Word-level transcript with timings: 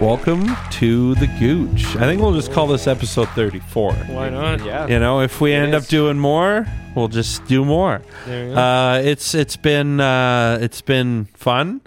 Welcome 0.00 0.46
to 0.70 1.14
the 1.16 1.26
Gooch. 1.38 1.94
I 1.96 2.06
think 2.06 2.22
we'll 2.22 2.32
just 2.32 2.52
call 2.52 2.66
this 2.66 2.86
episode 2.86 3.28
34. 3.30 3.92
Why 3.92 4.30
not? 4.30 4.64
Yeah. 4.64 4.86
You 4.86 4.98
know, 4.98 5.20
if 5.20 5.42
we 5.42 5.52
end 5.52 5.74
up 5.74 5.84
doing 5.88 6.18
more, 6.18 6.66
we'll 6.96 7.08
just 7.08 7.44
do 7.44 7.66
more. 7.66 8.00
There. 8.24 8.56
Uh, 8.56 9.00
it's 9.00 9.34
it's 9.34 9.56
been 9.56 10.00
uh, 10.00 10.56
it's 10.62 10.80
been 10.80 11.26
fun. 11.34 11.82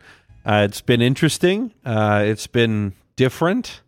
Uh, 0.46 0.68
it's 0.70 0.80
been 0.82 1.02
interesting. 1.02 1.74
Uh, 1.84 2.22
it's 2.28 2.46
been 2.46 2.94
different. 3.16 3.82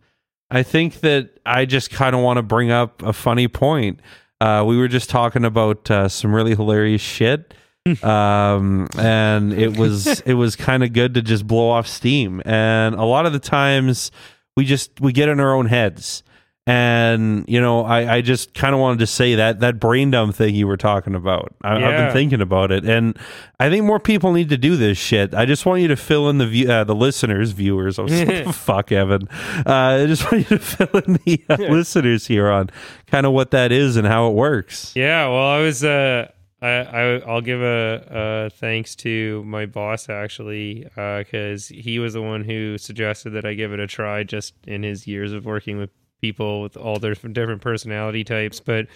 I 0.50 0.64
think 0.64 1.00
that 1.02 1.38
I 1.46 1.64
just 1.64 1.92
kind 1.92 2.16
of 2.16 2.20
want 2.20 2.38
to 2.38 2.42
bring 2.42 2.72
up 2.72 3.04
a 3.04 3.12
funny 3.12 3.46
point. 3.46 4.00
Uh, 4.40 4.64
we 4.66 4.76
were 4.76 4.88
just 4.88 5.08
talking 5.08 5.44
about 5.44 5.88
uh, 5.88 6.08
some 6.08 6.34
really 6.34 6.56
hilarious 6.56 7.00
shit, 7.00 7.54
um, 8.02 8.88
and 8.98 9.52
it 9.52 9.76
was 9.76 10.20
it 10.20 10.34
was 10.34 10.56
kind 10.56 10.82
of 10.82 10.92
good 10.92 11.14
to 11.14 11.22
just 11.22 11.46
blow 11.46 11.70
off 11.70 11.86
steam. 11.86 12.42
And 12.44 12.94
a 12.94 13.04
lot 13.04 13.26
of 13.26 13.32
the 13.32 13.38
times, 13.38 14.10
we 14.56 14.64
just 14.64 15.00
we 15.00 15.12
get 15.12 15.28
in 15.28 15.40
our 15.40 15.54
own 15.54 15.66
heads. 15.66 16.22
And 16.68 17.44
you 17.46 17.60
know, 17.60 17.84
I, 17.84 18.16
I 18.16 18.20
just 18.22 18.52
kind 18.52 18.74
of 18.74 18.80
wanted 18.80 18.98
to 18.98 19.06
say 19.06 19.36
that 19.36 19.60
that 19.60 19.78
brain 19.78 20.10
dump 20.10 20.34
thing 20.34 20.56
you 20.56 20.66
were 20.66 20.76
talking 20.76 21.14
about. 21.14 21.54
I, 21.62 21.74
I've 21.76 21.96
been 21.96 22.12
thinking 22.12 22.40
about 22.40 22.72
it, 22.72 22.84
and 22.84 23.16
I 23.60 23.70
think 23.70 23.84
more 23.84 24.00
people 24.00 24.32
need 24.32 24.48
to 24.48 24.56
do 24.58 24.74
this 24.74 24.98
shit. 24.98 25.32
I 25.32 25.44
just 25.44 25.64
want 25.64 25.82
you 25.82 25.86
to 25.86 25.96
fill 25.96 26.28
in 26.28 26.38
the 26.38 26.46
view, 26.48 26.68
uh, 26.68 26.82
the 26.82 26.94
listeners, 26.96 27.52
viewers. 27.52 28.00
Oh, 28.00 28.02
what 28.02 28.10
the 28.10 28.52
fuck, 28.52 28.90
Evan. 28.90 29.28
Uh, 29.64 29.72
I 30.02 30.06
just 30.06 30.24
want 30.24 30.50
you 30.50 30.58
to 30.58 30.64
fill 30.64 31.00
in 31.02 31.20
the 31.24 31.40
uh, 31.48 31.56
listeners 31.56 32.26
here 32.26 32.50
on 32.50 32.70
kind 33.06 33.26
of 33.26 33.32
what 33.32 33.52
that 33.52 33.70
is 33.70 33.96
and 33.96 34.04
how 34.04 34.28
it 34.28 34.34
works. 34.34 34.90
yeah. 34.96 35.28
Well, 35.28 35.46
I 35.46 35.60
was. 35.60 35.84
Uh, 35.84 36.32
I, 36.66 36.82
I 36.82 37.18
I'll 37.20 37.40
give 37.40 37.62
a, 37.62 38.46
a 38.48 38.50
thanks 38.50 38.96
to 38.96 39.44
my 39.44 39.66
boss 39.66 40.08
actually 40.08 40.86
because 40.94 41.68
he 41.68 41.98
was 41.98 42.14
the 42.14 42.22
one 42.22 42.44
who 42.44 42.78
suggested 42.78 43.30
that 43.30 43.44
I 43.44 43.54
give 43.54 43.72
it 43.72 43.80
a 43.80 43.86
try 43.86 44.24
just 44.24 44.54
in 44.66 44.82
his 44.82 45.06
years 45.06 45.32
of 45.32 45.44
working 45.44 45.78
with 45.78 45.90
people 46.20 46.62
with 46.62 46.76
all 46.76 46.98
their 46.98 47.14
different 47.14 47.62
personality 47.62 48.24
types. 48.24 48.60
But 48.60 48.86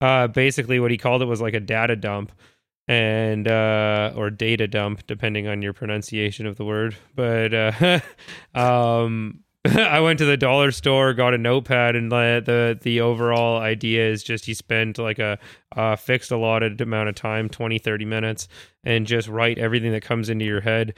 uh, 0.00 0.26
basically, 0.28 0.78
what 0.80 0.90
he 0.90 0.98
called 0.98 1.22
it 1.22 1.26
was 1.26 1.40
like 1.40 1.54
a 1.54 1.60
data 1.60 1.96
dump 1.96 2.32
and 2.88 3.48
uh 3.48 4.12
or 4.14 4.30
data 4.30 4.68
dump 4.68 5.04
depending 5.08 5.48
on 5.48 5.60
your 5.60 5.72
pronunciation 5.72 6.46
of 6.46 6.56
the 6.56 6.64
word 6.64 6.96
but 7.16 7.52
uh 7.52 8.00
um 8.54 9.40
I 9.76 10.00
went 10.00 10.18
to 10.20 10.24
the 10.24 10.36
dollar 10.36 10.70
store, 10.70 11.12
got 11.14 11.34
a 11.34 11.38
notepad, 11.38 11.96
and 11.96 12.10
the 12.12 12.42
the, 12.44 12.78
the 12.80 13.00
overall 13.00 13.58
idea 13.58 14.08
is 14.08 14.22
just 14.22 14.46
you 14.46 14.54
spend 14.54 14.98
like 14.98 15.18
a, 15.18 15.38
a 15.72 15.96
fixed 15.96 16.30
allotted 16.30 16.80
amount 16.80 17.08
of 17.08 17.14
time 17.14 17.48
20, 17.48 17.78
30 17.78 18.04
minutes 18.04 18.48
and 18.84 19.06
just 19.06 19.28
write 19.28 19.58
everything 19.58 19.92
that 19.92 20.02
comes 20.02 20.28
into 20.28 20.44
your 20.44 20.60
head. 20.60 20.94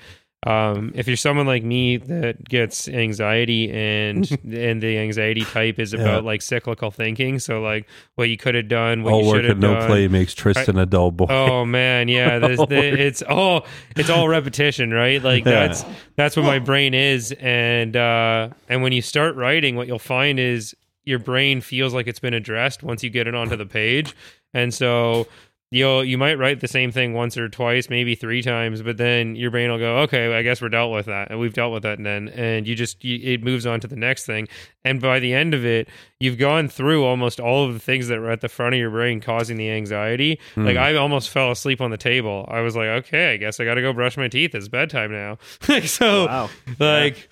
Um, 0.46 0.92
if 0.94 1.08
you're 1.08 1.16
someone 1.16 1.46
like 1.46 1.64
me 1.64 1.96
that 1.96 2.44
gets 2.48 2.88
anxiety 2.88 3.70
and 3.72 4.30
and 4.44 4.80
the 4.80 4.96
anxiety 4.98 5.40
type 5.44 5.80
is 5.80 5.92
about 5.92 6.24
like 6.24 6.42
cyclical 6.42 6.92
thinking, 6.92 7.40
so 7.40 7.60
like 7.60 7.88
what 8.14 8.28
you 8.28 8.36
could 8.36 8.54
have 8.54 8.68
done, 8.68 9.02
what 9.02 9.14
All 9.14 9.22
you 9.22 9.26
work 9.26 9.36
should 9.36 9.44
have 9.46 9.52
and 9.52 9.60
no 9.60 9.86
play 9.86 10.06
makes 10.06 10.34
Tristan 10.34 10.78
a 10.78 10.86
dull 10.86 11.10
boy. 11.10 11.26
Oh 11.28 11.64
man, 11.64 12.06
yeah, 12.18 12.38
this, 12.38 12.58
the, 12.60 12.76
it's 12.78 13.22
all 13.22 13.66
it's 13.96 14.10
all 14.10 14.28
repetition, 14.28 14.92
right? 14.92 15.20
Like 15.20 15.44
Yeah. 15.44 15.66
that's 15.66 15.84
that's 16.14 16.36
what 16.36 16.44
my 16.44 16.60
brain 16.60 16.94
is, 16.94 17.32
and 17.40 17.96
uh, 17.96 18.50
and 18.68 18.82
when 18.82 18.92
you 18.92 19.02
start 19.02 19.34
writing, 19.34 19.74
what 19.74 19.88
you'll 19.88 19.98
find 19.98 20.38
is 20.38 20.74
your 21.04 21.18
brain 21.18 21.60
feels 21.60 21.94
like 21.94 22.06
it's 22.06 22.20
been 22.20 22.34
addressed 22.34 22.82
once 22.84 23.02
you 23.02 23.10
get 23.10 23.26
it 23.26 23.34
onto 23.34 23.56
the 23.56 23.66
page, 23.66 24.14
and 24.54 24.72
so 24.72 25.26
you'll 25.70 26.04
you 26.04 26.16
might 26.18 26.38
write 26.38 26.60
the 26.60 26.68
same 26.68 26.90
thing 26.92 27.12
once 27.14 27.36
or 27.36 27.48
twice, 27.48 27.90
maybe 27.90 28.14
three 28.14 28.42
times, 28.42 28.82
but 28.82 28.96
then 28.96 29.36
your 29.36 29.50
brain 29.50 29.70
will 29.70 29.78
go, 29.78 29.98
okay, 29.98 30.34
I 30.34 30.42
guess 30.42 30.62
we're 30.62 30.68
dealt 30.68 30.92
with 30.92 31.06
that, 31.06 31.30
and 31.30 31.38
we've 31.38 31.52
dealt 31.52 31.72
with 31.72 31.82
that, 31.82 31.98
and 31.98 32.06
then 32.06 32.28
and 32.30 32.66
you 32.66 32.74
just 32.74 33.04
you, 33.04 33.18
it 33.34 33.42
moves 33.42 33.66
on 33.66 33.80
to 33.80 33.86
the 33.88 33.96
next 33.96 34.26
thing, 34.26 34.48
and 34.84 35.00
by 35.00 35.18
the 35.18 35.34
end 35.34 35.54
of 35.54 35.64
it, 35.64 35.88
you've 36.20 36.38
gone 36.38 36.68
through 36.68 37.04
almost 37.04 37.38
all 37.40 37.66
of 37.66 37.74
the 37.74 37.80
things 37.80 38.08
that 38.08 38.18
were 38.20 38.30
at 38.30 38.40
the 38.40 38.48
front 38.48 38.74
of 38.74 38.78
your 38.80 38.90
brain 38.90 39.20
causing 39.20 39.56
the 39.56 39.70
anxiety. 39.70 40.38
Hmm. 40.54 40.66
Like 40.66 40.76
I 40.76 40.94
almost 40.96 41.30
fell 41.30 41.50
asleep 41.50 41.80
on 41.80 41.90
the 41.90 41.96
table. 41.96 42.46
I 42.50 42.60
was 42.60 42.74
like, 42.76 42.88
okay, 42.88 43.32
I 43.32 43.36
guess 43.36 43.60
I 43.60 43.64
got 43.64 43.74
to 43.74 43.82
go 43.82 43.92
brush 43.92 44.16
my 44.16 44.28
teeth. 44.28 44.54
It's 44.54 44.68
bedtime 44.68 45.12
now. 45.12 45.38
so 45.84 46.26
Wow. 46.26 46.50
like. 46.78 47.16
Yeah, 47.16 47.22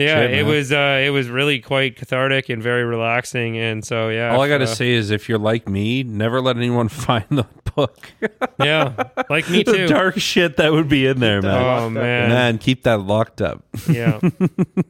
Shit, 0.00 0.30
it 0.30 0.46
was 0.46 0.70
uh 0.70 1.02
it 1.04 1.10
was 1.10 1.28
really 1.28 1.58
quite 1.58 1.96
cathartic 1.96 2.48
and 2.48 2.62
very 2.62 2.84
relaxing 2.84 3.58
and 3.58 3.84
so 3.84 4.10
yeah. 4.10 4.32
All 4.32 4.40
I 4.40 4.48
got 4.48 4.58
to 4.58 4.64
uh, 4.64 4.68
say 4.68 4.90
is 4.90 5.10
if 5.10 5.28
you're 5.28 5.38
like 5.40 5.68
me, 5.68 6.04
never 6.04 6.40
let 6.40 6.56
anyone 6.56 6.88
find 6.88 7.24
the 7.30 7.46
book. 7.74 8.12
Yeah. 8.60 9.04
Like 9.30 9.48
me 9.48 9.62
the 9.64 9.72
too. 9.72 9.86
dark 9.86 10.18
shit 10.18 10.56
that 10.56 10.72
would 10.72 10.88
be 10.88 11.06
in 11.06 11.20
there, 11.20 11.40
man. 11.40 11.64
Oh 11.64 11.88
man. 11.90 12.28
Man, 12.28 12.58
keep 12.58 12.82
that 12.82 13.00
locked 13.00 13.40
up. 13.40 13.64
Yeah. 13.88 14.18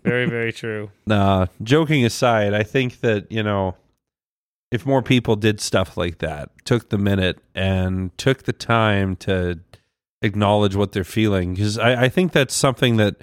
very 0.02 0.26
very 0.26 0.52
true. 0.54 0.90
Nah, 1.06 1.46
joking 1.62 2.04
aside, 2.04 2.54
I 2.54 2.62
think 2.62 3.00
that, 3.00 3.30
you 3.30 3.42
know, 3.42 3.76
if 4.70 4.86
more 4.86 5.02
people 5.02 5.36
did 5.36 5.60
stuff 5.60 5.96
like 5.98 6.18
that, 6.18 6.50
took 6.64 6.88
the 6.88 6.96
minute 6.98 7.38
and 7.54 8.16
took 8.16 8.44
the 8.44 8.52
time 8.54 9.16
to 9.16 9.60
acknowledge 10.22 10.74
what 10.74 10.92
they're 10.92 11.04
feeling, 11.04 11.54
because 11.54 11.78
I, 11.78 12.04
I 12.04 12.08
think 12.08 12.32
that's 12.32 12.54
something 12.54 12.96
that 12.96 13.22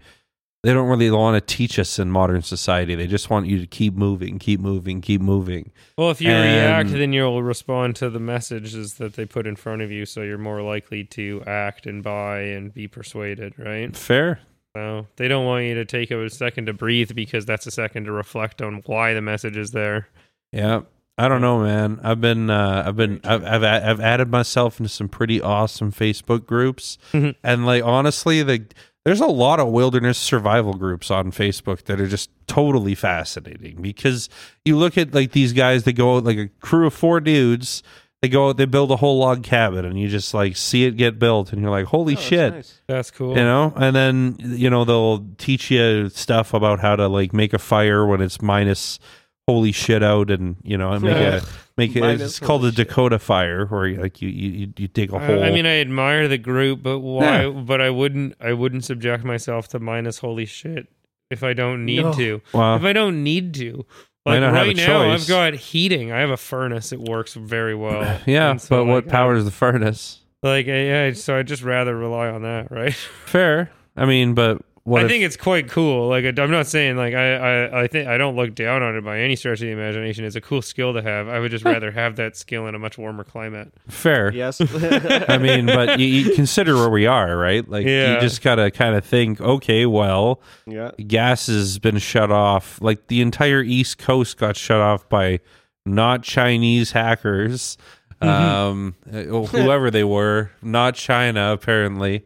they 0.66 0.74
don't 0.74 0.90
really 0.90 1.12
want 1.12 1.36
to 1.48 1.56
teach 1.56 1.78
us 1.78 2.00
in 2.00 2.10
modern 2.10 2.42
society. 2.42 2.96
They 2.96 3.08
just 3.08 3.30
want 3.30 3.46
you 3.46 3.60
to 3.60 3.68
keep 3.68 3.94
moving, 3.94 4.40
keep 4.40 4.60
moving, 4.60 5.00
keep 5.02 5.22
moving. 5.22 5.72
Well, 5.98 6.10
if 6.10 6.20
you 6.22 6.30
And- 6.32 6.90
react, 6.90 6.90
then 7.00 7.14
you'll 7.14 7.44
respond 7.44 7.96
to 7.98 8.10
the 8.10 8.20
messages 8.20 8.96
that 8.96 9.14
they 9.14 9.26
put 9.26 9.46
in 9.48 9.56
front 9.56 9.82
of 9.84 9.92
you, 9.92 10.06
so 10.06 10.22
you're 10.22 10.38
more 10.38 10.62
likely 10.62 11.04
to 11.04 11.44
act 11.46 11.86
and 11.86 12.04
buy 12.04 12.40
and 12.40 12.74
be 12.74 12.88
persuaded, 12.88 13.54
right? 13.58 13.96
Fair. 13.96 14.40
So 14.76 15.08
they 15.16 15.28
don't 15.28 15.46
want 15.46 15.66
you 15.66 15.76
to 15.76 15.86
take 15.86 16.12
a 16.12 16.30
second 16.30 16.66
to 16.66 16.74
breathe 16.74 17.12
because 17.16 17.46
that's 17.46 17.66
a 17.68 17.72
second 17.72 18.06
to 18.06 18.12
reflect 18.12 18.62
on 18.62 18.82
why 18.86 19.14
the 19.14 19.22
message 19.22 19.56
is 19.58 19.72
there. 19.72 20.08
Yeah. 20.52 20.82
I 21.18 21.30
don't 21.30 21.40
know, 21.40 21.60
man. 21.64 22.02
I've 22.04 22.20
been, 22.20 22.50
uh, 22.50 22.84
I've 22.86 22.98
been, 22.98 23.22
I've, 23.24 23.46
I've, 23.46 23.64
I've 23.64 24.02
added 24.02 24.30
myself 24.30 24.82
into 24.82 24.90
some 24.90 25.08
pretty 25.08 25.40
awesome 25.42 25.94
Facebook 25.94 26.46
groups, 26.46 26.98
Mhm. 27.14 27.36
and 27.42 27.66
like 27.66 27.84
honestly, 27.86 28.44
the 28.44 28.66
there's 29.06 29.22
a 29.22 29.28
lot 29.28 29.60
of 29.60 29.68
wilderness 29.70 30.18
survival 30.18 30.74
groups 30.74 31.10
on 31.12 31.32
Facebook 31.32 31.84
that 31.86 32.02
are 32.02 32.08
just 32.08 32.30
totally 32.48 32.96
fascinating 32.96 33.82
because 33.82 34.30
you 34.66 34.76
look 34.76 34.98
at 34.98 35.14
like 35.14 35.32
these 35.32 35.54
guys 35.54 35.84
that 35.84 35.94
go 35.94 36.18
out 36.18 36.24
like 36.24 36.38
a 36.38 36.48
crew 36.60 36.88
of 36.88 36.94
four 36.94 37.20
dudes. 37.22 37.84
They 38.22 38.30
go 38.30 38.50
out, 38.50 38.58
they 38.58 38.66
build 38.66 38.90
a 38.90 38.96
whole 38.96 39.20
log 39.20 39.44
cabin, 39.44 39.86
and 39.86 40.00
you 40.00 40.08
just 40.08 40.34
like 40.34 40.58
see 40.58 40.86
it 40.86 40.98
get 40.98 41.20
built, 41.20 41.54
and 41.54 41.62
you're 41.62 41.70
like, 41.70 41.86
holy 41.86 42.14
Oh, 42.14 42.16
that's 42.16 42.28
shit. 42.28 42.54
nice. 42.54 42.82
That's 42.88 43.12
cool. 43.12 43.30
You 43.38 43.44
know, 43.44 43.72
and 43.76 43.96
then 43.96 44.38
you 44.40 44.70
know 44.70 44.84
they'll 44.84 45.24
teach 45.38 45.70
you 45.70 46.10
stuff 46.10 46.54
about 46.54 46.80
how 46.80 46.96
to 46.96 47.08
like 47.08 47.34
make 47.34 47.54
a 47.54 47.60
fire 47.60 48.04
when 48.08 48.22
it's 48.22 48.42
minus 48.42 49.00
holy 49.48 49.72
shit 49.72 50.04
out, 50.04 50.32
and 50.32 50.58
you 50.64 50.78
know, 50.78 50.98
make 51.00 51.16
a 51.16 51.42
make 51.78 51.96
it. 51.96 52.22
It's 52.22 52.40
called 52.40 52.62
a 52.62 52.66
holy 52.66 52.76
shit. 52.76 52.88
Dakota 52.88 53.20
fire, 53.20 53.66
where 53.66 53.88
you, 53.88 54.02
like 54.02 54.22
you 54.22 54.30
you 54.30 54.74
you 54.78 54.88
dig 54.88 55.14
a 55.14 55.20
hole. 55.20 55.44
I 55.44 55.52
mean, 55.52 55.66
I 55.66 55.80
admire 55.80 56.28
the 56.28 56.38
group, 56.38 56.82
but 56.84 57.00
why? 57.00 57.46
Yeah. 57.46 57.50
But 57.50 57.82
I 57.82 57.90
wouldn't. 57.90 58.36
I 58.40 58.54
wouldn't 58.54 58.84
subject 58.86 59.24
myself 59.24 59.68
to 59.70 59.80
minus 59.80 60.20
holy 60.20 60.46
shit 60.46 60.88
if 61.30 61.44
I 61.44 61.54
don't 61.54 61.86
need 61.86 62.04
No. 62.04 62.14
to. 62.14 62.42
well, 62.54 62.76
if 62.76 62.84
I 62.84 62.94
don't 62.94 63.24
need 63.24 63.54
to. 63.56 63.86
Might 64.28 64.40
Like 64.40 64.42
not 64.42 64.54
have 64.56 64.68
right 64.68 64.78
a 64.78 64.88
now, 64.88 65.04
choice. 65.04 65.22
I've 65.22 65.28
got 65.28 65.54
heating. 65.54 66.12
I 66.12 66.20
have 66.22 66.32
a 66.32 66.38
furnace. 66.38 66.92
It 66.92 67.00
works 67.00 67.36
very 67.36 67.76
well. 67.76 68.20
yeah, 68.26 68.50
And 68.52 68.60
so, 68.62 68.70
but 68.78 68.86
what 68.86 69.06
like, 69.06 69.08
powers 69.12 69.46
the 69.46 69.52
furnace? 69.52 70.22
Like, 70.42 70.66
yeah. 70.66 71.14
So 71.14 71.38
I'd 71.38 71.46
just 71.48 71.62
rather 71.62 71.96
rely 71.96 72.30
on 72.30 72.42
that, 72.42 72.72
right? 72.72 72.94
Fair. 73.26 73.70
I 73.96 74.06
mean, 74.06 74.34
but 74.34 74.64
what? 74.86 75.02
I 75.02 75.06
if- 75.06 75.12
think 75.12 75.24
it's 75.24 75.36
quite 75.36 75.68
cool. 75.68 76.08
Like, 76.08 76.26
I'm 76.40 76.50
not 76.52 76.68
saying 76.68 76.96
like 76.96 77.14
I, 77.14 77.34
I, 77.36 77.82
I 77.84 77.88
think 77.88 78.08
I 78.08 78.18
don't 78.18 78.36
look 78.36 78.56
down 78.56 78.82
on 78.84 78.96
it 78.96 79.04
by 79.04 79.20
any 79.20 79.36
stretch 79.36 79.60
of 79.60 79.66
the 79.66 79.72
imagination. 79.72 80.24
It's 80.26 80.36
a 80.38 80.42
cool 80.42 80.62
skill 80.62 80.94
to 80.94 81.02
have. 81.02 81.28
I 81.28 81.40
would 81.40 81.52
just 81.52 81.66
rather 81.66 81.92
have 81.92 82.16
that 82.16 82.38
skill 82.38 82.68
in 82.68 82.76
a 82.76 82.80
much 82.80 82.98
warmer 82.98 83.24
climate. 83.24 83.74
fair. 83.90 84.32
Yes. 84.32 84.62
I 85.30 85.38
mean, 85.38 85.66
but 85.66 86.00
you, 86.00 86.06
you 86.08 86.36
consider 86.36 86.76
where 86.76 86.90
we 86.90 87.06
are, 87.08 87.36
right? 87.36 87.68
Like, 87.68 87.86
Yeah. 87.86 88.14
you 88.16 88.22
just 88.22 88.42
gotta 88.42 88.72
kind 88.72 88.96
of 88.96 89.04
think. 89.04 89.42
Okay, 89.42 89.86
well, 89.86 90.40
yeah. 90.66 90.92
gas 91.08 91.48
has 91.48 91.78
been 91.80 91.98
shut 91.98 92.32
off. 92.32 92.80
Like 92.82 93.08
the 93.08 93.22
entire 93.22 93.62
East 93.62 93.98
Coast 93.98 94.38
got 94.38 94.56
shut 94.56 94.80
off 94.80 95.10
by 95.10 95.40
not 95.86 96.24
Chinese 96.24 96.92
hackers, 96.94 97.78
um, 98.22 98.96
uh, 99.12 99.22
whoever 99.24 99.92
they 99.92 100.04
were, 100.04 100.52
not 100.62 100.96
China 100.96 101.52
apparently. 101.54 102.26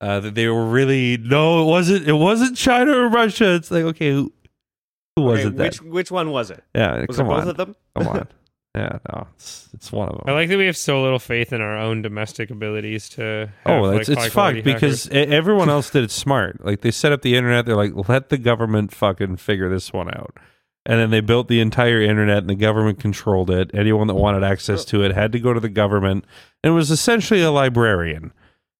Uh, 0.00 0.20
that 0.20 0.34
they 0.34 0.46
were 0.48 0.66
really 0.66 1.16
no, 1.16 1.62
it 1.62 1.66
wasn't. 1.66 2.06
It 2.06 2.12
wasn't 2.12 2.56
China 2.56 2.92
or 2.92 3.08
Russia. 3.08 3.54
It's 3.54 3.70
like 3.70 3.84
okay, 3.84 4.10
who, 4.10 4.32
who 5.16 5.22
was 5.22 5.40
Okay, 5.40 5.48
it? 5.48 5.56
Then? 5.56 5.66
which 5.66 5.82
which 5.82 6.10
one 6.10 6.30
was 6.30 6.50
it? 6.50 6.62
yeah, 6.74 7.04
Was 7.08 7.16
come 7.16 7.26
it 7.26 7.30
both 7.30 7.42
on, 7.42 7.48
of 7.48 7.56
them? 7.56 7.76
come 7.96 8.08
on. 8.08 8.28
Yeah, 8.76 8.98
no, 9.10 9.26
it's 9.36 9.70
it's 9.72 9.90
one 9.90 10.10
of 10.10 10.16
them. 10.18 10.24
I 10.26 10.32
like 10.32 10.50
that 10.50 10.58
we 10.58 10.66
have 10.66 10.76
so 10.76 11.02
little 11.02 11.18
faith 11.18 11.50
in 11.54 11.62
our 11.62 11.78
own 11.78 12.02
domestic 12.02 12.50
abilities 12.50 13.08
to. 13.08 13.22
Have, 13.22 13.50
Oh, 13.64 13.80
like, 13.86 14.00
it's 14.00 14.10
it's 14.10 14.20
high-quality 14.20 14.60
fucked 14.60 14.74
because 14.74 15.08
everyone 15.08 15.70
else 15.70 15.88
did 15.88 16.04
it 16.04 16.10
smart. 16.10 16.62
Like 16.62 16.82
they 16.82 16.90
set 16.90 17.10
up 17.10 17.22
the 17.22 17.36
internet. 17.36 17.64
They're 17.64 17.74
like, 17.74 17.92
let 18.06 18.28
the 18.28 18.36
government 18.36 18.92
fucking 18.92 19.36
figure 19.38 19.70
this 19.70 19.94
one 19.94 20.10
out. 20.14 20.36
And 20.84 21.00
then 21.00 21.08
they 21.08 21.20
built 21.20 21.48
the 21.48 21.60
entire 21.60 22.02
internet, 22.02 22.36
and 22.36 22.50
the 22.50 22.54
government 22.54 23.00
controlled 23.00 23.50
it. 23.50 23.70
Anyone 23.72 24.08
that 24.08 24.14
wanted 24.14 24.44
access 24.44 24.84
to 24.86 25.02
it 25.02 25.14
had 25.14 25.32
to 25.32 25.40
go 25.40 25.54
to 25.54 25.60
the 25.60 25.70
government, 25.70 26.26
and 26.62 26.74
was 26.74 26.90
essentially 26.90 27.40
a 27.40 27.50
librarian. 27.50 28.30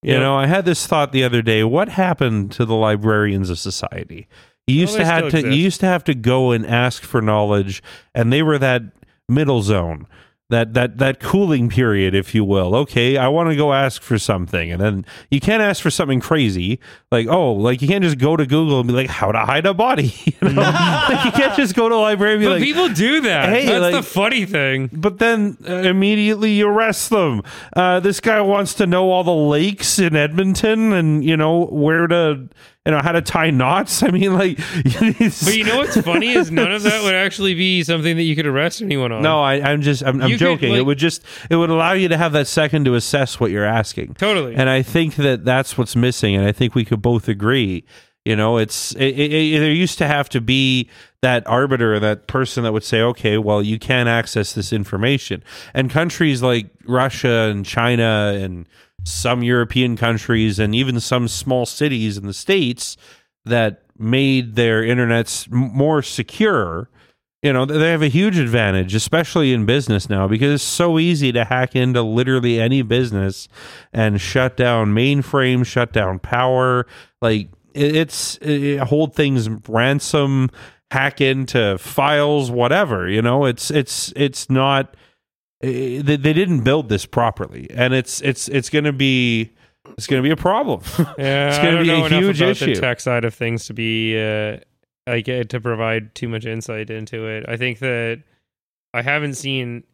You 0.06 0.12
Yep. 0.12 0.20
know, 0.22 0.36
I 0.36 0.46
had 0.46 0.64
this 0.64 0.86
thought 0.86 1.10
the 1.10 1.24
other 1.24 1.42
day: 1.42 1.64
what 1.64 1.88
happened 1.88 2.52
to 2.52 2.64
the 2.64 2.76
librarians 2.76 3.50
of 3.50 3.58
society? 3.58 4.28
You 4.68 4.76
used 4.76 4.92
Well, 4.92 5.00
to 5.00 5.04
have 5.04 5.20
to 5.22 5.26
exist. 5.38 5.46
you 5.46 5.62
used 5.64 5.80
to 5.80 5.86
have 5.86 6.04
to 6.04 6.14
go 6.14 6.52
and 6.52 6.64
ask 6.64 7.02
for 7.02 7.20
knowledge, 7.20 7.82
and 8.14 8.32
they 8.32 8.40
were 8.42 8.56
that 8.58 8.82
middle 9.28 9.62
zone. 9.62 10.06
That, 10.48 10.74
that 10.74 10.98
that 10.98 11.18
cooling 11.18 11.68
period, 11.68 12.14
if 12.14 12.32
you 12.32 12.44
will. 12.44 12.76
Okay, 12.76 13.16
I 13.16 13.26
want 13.26 13.50
to 13.50 13.56
go 13.56 13.72
ask 13.72 14.00
for 14.00 14.16
something, 14.16 14.70
and 14.70 14.80
then 14.80 15.04
you 15.28 15.40
can't 15.40 15.60
ask 15.60 15.82
for 15.82 15.90
something 15.90 16.20
crazy, 16.20 16.78
like 17.10 17.26
oh, 17.26 17.52
like 17.54 17.82
you 17.82 17.88
can't 17.88 18.04
just 18.04 18.18
go 18.18 18.36
to 18.36 18.46
Google 18.46 18.78
and 18.78 18.86
be 18.86 18.94
like, 18.94 19.08
how 19.10 19.32
to 19.32 19.40
hide 19.40 19.66
a 19.66 19.74
body. 19.74 20.14
You 20.40 20.50
know, 20.52 20.62
like 21.08 21.24
you 21.24 21.32
can't 21.32 21.56
just 21.56 21.74
go 21.74 21.88
to 21.88 21.96
a 21.96 21.96
library 21.96 22.34
and 22.34 22.40
be 22.42 22.46
But 22.46 22.52
like, 22.52 22.62
people 22.62 22.88
do 22.90 23.22
that. 23.22 23.48
Hey, 23.48 23.66
That's 23.66 23.80
like- 23.80 23.94
the 23.94 24.02
funny 24.04 24.44
thing. 24.46 24.88
but 24.92 25.18
then 25.18 25.56
uh, 25.68 25.72
immediately 25.78 26.52
you 26.52 26.68
arrest 26.68 27.10
them. 27.10 27.42
Uh, 27.74 27.98
this 27.98 28.20
guy 28.20 28.40
wants 28.40 28.74
to 28.74 28.86
know 28.86 29.10
all 29.10 29.24
the 29.24 29.34
lakes 29.34 29.98
in 29.98 30.14
Edmonton 30.14 30.92
and 30.92 31.24
you 31.24 31.36
know 31.36 31.64
where 31.66 32.06
to 32.06 32.48
you 32.86 32.92
know 32.92 33.00
how 33.02 33.12
to 33.12 33.20
tie 33.20 33.50
knots. 33.50 34.02
I 34.04 34.10
mean, 34.10 34.32
like, 34.32 34.58
But 34.84 35.56
you 35.56 35.64
know 35.64 35.78
what's 35.78 36.00
funny 36.00 36.30
is 36.32 36.50
none 36.50 36.72
of 36.72 36.82
that 36.84 37.02
would 37.02 37.14
actually 37.14 37.54
be 37.54 37.82
something 37.82 38.16
that 38.16 38.22
you 38.22 38.36
could 38.36 38.46
arrest 38.46 38.80
anyone 38.80 39.12
on. 39.12 39.22
no, 39.22 39.42
I, 39.42 39.54
I'm 39.60 39.82
just 39.82 40.02
I'm, 40.02 40.22
I'm 40.22 40.30
You 40.30 40.36
could, 40.38 40.44
joking. 40.60 40.74
it 40.74 40.86
would 40.86 40.98
just 40.98 41.22
it 41.50 41.56
would 41.56 41.70
allow 41.70 41.92
you 41.92 42.08
to 42.08 42.16
have 42.16 42.32
that 42.32 42.46
second 42.46 42.84
to 42.86 42.94
assess 42.94 43.38
what 43.40 43.50
you're 43.50 43.64
asking. 43.64 44.14
totally. 44.14 44.54
And 44.54 44.70
I 44.70 44.82
think 44.82 45.16
that 45.16 45.44
that's 45.44 45.76
what's 45.76 45.96
missing. 45.96 46.34
And 46.36 46.46
I 46.46 46.52
think 46.52 46.74
we 46.74 46.84
could 46.84 47.02
both 47.02 47.28
agree. 47.28 47.84
You 48.24 48.34
know, 48.34 48.56
it's 48.58 48.92
it, 48.96 49.18
it, 49.18 49.32
it- 49.32 49.60
there 49.60 49.70
used 49.70 49.98
to 49.98 50.06
have 50.08 50.28
to 50.30 50.40
be 50.40 50.88
that 51.22 51.46
arbiter, 51.46 51.98
that 52.00 52.26
person 52.26 52.64
that 52.64 52.72
would 52.72 52.84
say, 52.84 53.00
okay, 53.00 53.38
well, 53.38 53.62
you 53.62 53.78
can't 53.78 54.08
access 54.08 54.52
this 54.52 54.72
information. 54.72 55.42
And 55.74 55.90
countries 55.90 56.42
like 56.42 56.66
Russia 56.86 57.48
and 57.50 57.64
China 57.64 58.32
and 58.36 58.68
some 59.04 59.42
European 59.42 59.96
countries 59.96 60.58
and 60.58 60.74
even 60.74 61.00
some 61.00 61.28
small 61.28 61.66
cities 61.66 62.16
in 62.16 62.26
the 62.26 62.32
states 62.32 62.96
that 63.44 63.82
made 63.98 64.56
their 64.56 64.82
internets 64.82 65.50
more 65.50 66.02
secure. 66.02 66.88
You 67.42 67.52
know 67.52 67.64
they 67.64 67.90
have 67.90 68.02
a 68.02 68.08
huge 68.08 68.38
advantage 68.38 68.94
especially 68.94 69.52
in 69.52 69.66
business 69.66 70.08
now 70.08 70.26
because 70.26 70.54
it's 70.54 70.64
so 70.64 70.98
easy 70.98 71.30
to 71.32 71.44
hack 71.44 71.76
into 71.76 72.02
literally 72.02 72.60
any 72.60 72.82
business 72.82 73.46
and 73.92 74.20
shut 74.20 74.56
down 74.56 74.94
mainframe 74.94 75.64
shut 75.64 75.92
down 75.92 76.18
power. 76.18 76.86
Like 77.22 77.50
it's 77.72 78.38
it, 78.40 78.80
hold 78.80 79.14
things 79.14 79.48
ransom 79.68 80.50
hack 80.90 81.20
into 81.20 81.78
files 81.78 82.50
whatever 82.50 83.08
you 83.08 83.22
know? 83.22 83.44
It's 83.44 83.70
it's 83.70 84.12
it's 84.16 84.50
not 84.50 84.96
they, 85.70 86.16
they 86.16 86.32
didn't 86.32 86.60
build 86.62 86.88
this 86.88 87.06
properly 87.06 87.68
and 87.70 87.94
it's 87.94 88.20
it's 88.22 88.48
it's 88.48 88.70
going 88.70 88.84
to 88.84 88.92
be 88.92 89.52
it's 89.96 90.06
going 90.06 90.22
to 90.22 90.26
be 90.26 90.32
a 90.32 90.36
problem 90.36 90.80
yeah, 91.18 91.48
it's 91.48 91.58
gonna 91.58 91.82
be 91.82 91.90
a 91.90 92.08
huge 92.20 92.42
issue. 92.42 92.74
the 92.74 92.80
tech 92.80 93.00
side 93.00 93.24
of 93.24 93.34
things 93.34 93.66
to 93.66 93.74
be 93.74 94.18
uh, 94.20 94.58
like 95.06 95.28
uh, 95.28 95.44
to 95.44 95.60
provide 95.60 96.14
too 96.14 96.28
much 96.28 96.44
insight 96.44 96.90
into 96.90 97.26
it. 97.26 97.44
I 97.48 97.56
think 97.56 97.78
that 97.78 98.22
I 98.92 99.02
haven't 99.02 99.34
seen. 99.34 99.84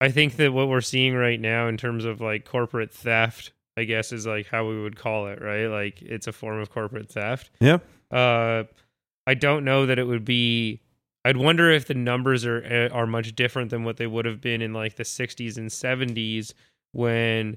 I 0.00 0.10
think 0.10 0.34
that 0.36 0.52
what 0.52 0.68
we're 0.68 0.80
seeing 0.80 1.14
right 1.14 1.40
now 1.40 1.68
in 1.68 1.76
terms 1.76 2.04
of 2.04 2.20
like 2.20 2.44
corporate 2.44 2.92
theft, 2.92 3.52
I 3.76 3.84
guess, 3.84 4.10
is 4.10 4.26
like 4.26 4.48
how 4.48 4.66
we 4.66 4.82
would 4.82 4.96
call 4.96 5.28
it, 5.28 5.40
right? 5.40 5.66
Like 5.66 6.02
it's 6.02 6.26
a 6.26 6.32
form 6.32 6.58
of 6.60 6.70
corporate 6.70 7.08
theft. 7.08 7.50
yeah 7.60 7.78
Uh, 8.10 8.64
I 9.28 9.34
don't 9.34 9.64
know 9.64 9.86
that 9.86 10.00
it 10.00 10.04
would 10.08 10.24
be. 10.24 10.80
I'd 11.24 11.36
wonder 11.36 11.70
if 11.70 11.86
the 11.86 11.94
numbers 11.94 12.44
are 12.44 12.62
eh, 12.64 12.88
are 12.88 13.06
much 13.06 13.34
different 13.34 13.70
than 13.70 13.84
what 13.84 13.96
they 13.96 14.06
would 14.06 14.24
have 14.24 14.40
been 14.40 14.60
in 14.62 14.72
like 14.72 14.96
the 14.96 15.04
60s 15.04 15.56
and 15.56 15.68
70s 15.70 16.52
when 16.92 17.56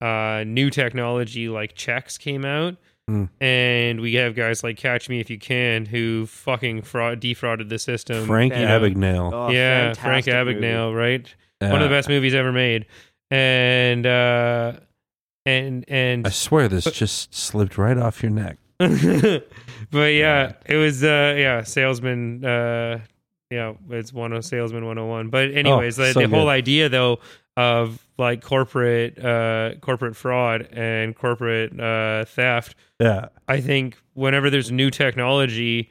uh, 0.00 0.44
new 0.46 0.70
technology 0.70 1.48
like 1.48 1.74
checks 1.74 2.16
came 2.18 2.44
out, 2.44 2.76
Mm. 3.08 3.28
and 3.40 4.00
we 4.00 4.14
have 4.14 4.36
guys 4.36 4.62
like 4.62 4.76
Catch 4.76 5.08
Me 5.08 5.18
If 5.18 5.28
You 5.30 5.38
Can 5.38 5.84
who 5.86 6.26
fucking 6.26 6.82
fraud 6.82 7.18
defrauded 7.18 7.68
the 7.68 7.78
system. 7.80 8.24
frankie 8.26 8.60
you 8.60 8.66
abagnale 8.66 9.32
Oh, 9.32 9.50
yeah, 9.50 9.94
Frank 9.94 10.26
fantastic 10.26 10.34
movie. 10.56 10.60
Abagnale, 10.66 10.96
right? 10.96 11.34
One 11.60 11.82
of 11.82 11.90
the 11.90 11.94
best 11.94 12.08
movies 12.08 12.34
ever 12.34 12.52
made, 12.52 12.86
and 13.30 14.06
uh, 14.06 14.74
and 15.44 15.84
and 15.88 16.26
i 16.26 16.30
swear 16.30 16.68
this 16.68 16.84
just 16.92 17.34
slipped 17.34 17.76
right 17.76 17.98
off 17.98 18.22
your 18.22 18.30
neck 18.30 18.58
but 19.90 20.14
yeah, 20.14 20.54
it 20.64 20.76
was 20.76 21.04
uh 21.04 21.34
yeah, 21.36 21.62
salesman 21.62 22.42
uh 22.42 23.00
yeah, 23.50 23.74
it's 23.90 24.10
one 24.12 24.32
of 24.32 24.42
salesman 24.44 24.86
101. 24.86 25.28
But 25.28 25.50
anyways, 25.50 25.96
the, 25.96 26.12
so 26.12 26.20
the 26.20 26.28
whole 26.28 26.48
idea 26.48 26.88
though 26.88 27.18
of 27.58 28.06
like 28.16 28.42
corporate 28.42 29.22
uh 29.22 29.72
corporate 29.82 30.16
fraud 30.16 30.66
and 30.72 31.14
corporate 31.14 31.78
uh 31.78 32.24
theft, 32.24 32.74
yeah. 32.98 33.28
I 33.48 33.60
think 33.60 33.98
whenever 34.14 34.48
there's 34.48 34.72
new 34.72 34.90
technology 34.90 35.90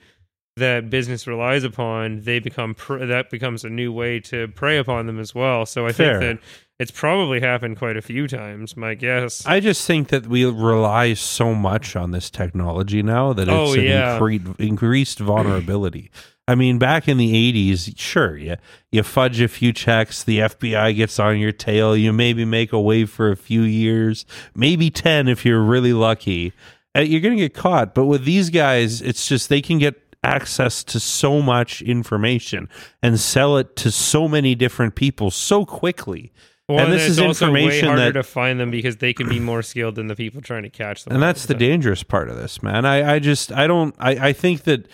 that 0.59 0.89
business 0.89 1.25
relies 1.27 1.63
upon, 1.63 2.21
they 2.21 2.39
become 2.39 2.75
pr- 2.75 3.05
that 3.05 3.29
becomes 3.29 3.63
a 3.65 3.69
new 3.69 3.91
way 3.91 4.19
to 4.21 4.47
prey 4.49 4.77
upon 4.77 5.07
them 5.07 5.19
as 5.19 5.33
well. 5.35 5.65
So 5.65 5.85
I 5.87 5.91
Fair. 5.91 6.19
think 6.19 6.39
that 6.41 6.47
it's 6.79 6.91
probably 6.91 7.41
happened 7.41 7.77
quite 7.77 7.97
a 7.97 8.01
few 8.01 8.27
times, 8.27 8.77
my 8.77 8.93
guess. 8.93 9.45
I 9.45 9.59
just 9.59 9.85
think 9.85 10.07
that 10.09 10.27
we 10.27 10.45
rely 10.45 11.13
so 11.13 11.53
much 11.53 11.95
on 11.95 12.11
this 12.11 12.29
technology 12.29 13.03
now 13.03 13.33
that 13.33 13.49
it's 13.49 13.51
Oh, 13.51 13.73
an 13.73 13.81
yeah. 13.83 14.17
incre- 14.19 14.59
increased 14.59 15.19
vulnerability. 15.19 16.09
I 16.47 16.55
mean, 16.55 16.79
back 16.79 17.07
in 17.07 17.17
the 17.17 17.33
80s, 17.33 17.93
sure, 17.97 18.35
you, 18.37 18.55
you 18.91 19.03
fudge 19.03 19.39
a 19.41 19.47
few 19.47 19.71
checks, 19.73 20.23
the 20.23 20.39
FBI 20.39 20.95
gets 20.95 21.19
on 21.19 21.37
your 21.37 21.51
tail, 21.51 21.95
you 21.95 22.11
maybe 22.13 22.43
make 22.45 22.73
a 22.73 22.79
wave 22.81 23.09
for 23.11 23.29
a 23.29 23.35
few 23.37 23.61
years, 23.61 24.25
maybe 24.55 24.89
10 24.89 25.27
if 25.27 25.45
you're 25.45 25.61
really 25.61 25.93
lucky. 25.93 26.53
Uh, 26.97 27.01
You're 27.01 27.21
going 27.21 27.35
to 27.35 27.41
get 27.43 27.53
caught. 27.53 27.93
But 27.93 28.05
with 28.05 28.25
these 28.25 28.49
guys, 28.49 28.99
it's 28.99 29.27
just 29.27 29.47
they 29.49 29.61
can 29.61 29.77
get 29.77 30.08
access 30.23 30.83
to 30.83 30.99
so 30.99 31.41
much 31.41 31.81
information 31.81 32.67
and 33.01 33.19
sell 33.19 33.57
it 33.57 33.75
to 33.77 33.91
so 33.91 34.27
many 34.27 34.55
different 34.55 34.95
people 34.95 35.31
so 35.31 35.65
quickly. 35.65 36.33
Well, 36.67 36.79
and 36.85 36.93
this 36.93 37.03
it's 37.03 37.11
is 37.11 37.19
also 37.19 37.47
information 37.47 37.87
way 37.87 37.95
harder 37.95 38.05
that 38.05 38.13
to 38.13 38.23
find 38.23 38.59
them 38.59 38.69
because 38.69 38.97
they 38.97 39.11
can 39.13 39.27
be 39.27 39.39
more 39.39 39.63
skilled 39.63 39.95
than 39.95 40.07
the 40.07 40.15
people 40.15 40.39
trying 40.39 40.63
to 40.63 40.69
catch 40.69 41.03
them. 41.03 41.13
and 41.13 41.23
that's 41.23 41.47
the 41.47 41.55
dangerous 41.55 42.03
part 42.03 42.29
of 42.29 42.35
this 42.35 42.61
man 42.61 42.85
i, 42.85 43.15
I 43.15 43.17
just 43.17 43.51
i 43.51 43.65
don't 43.65 43.95
I, 43.97 44.27
I 44.27 44.33
think 44.33 44.65
that 44.65 44.87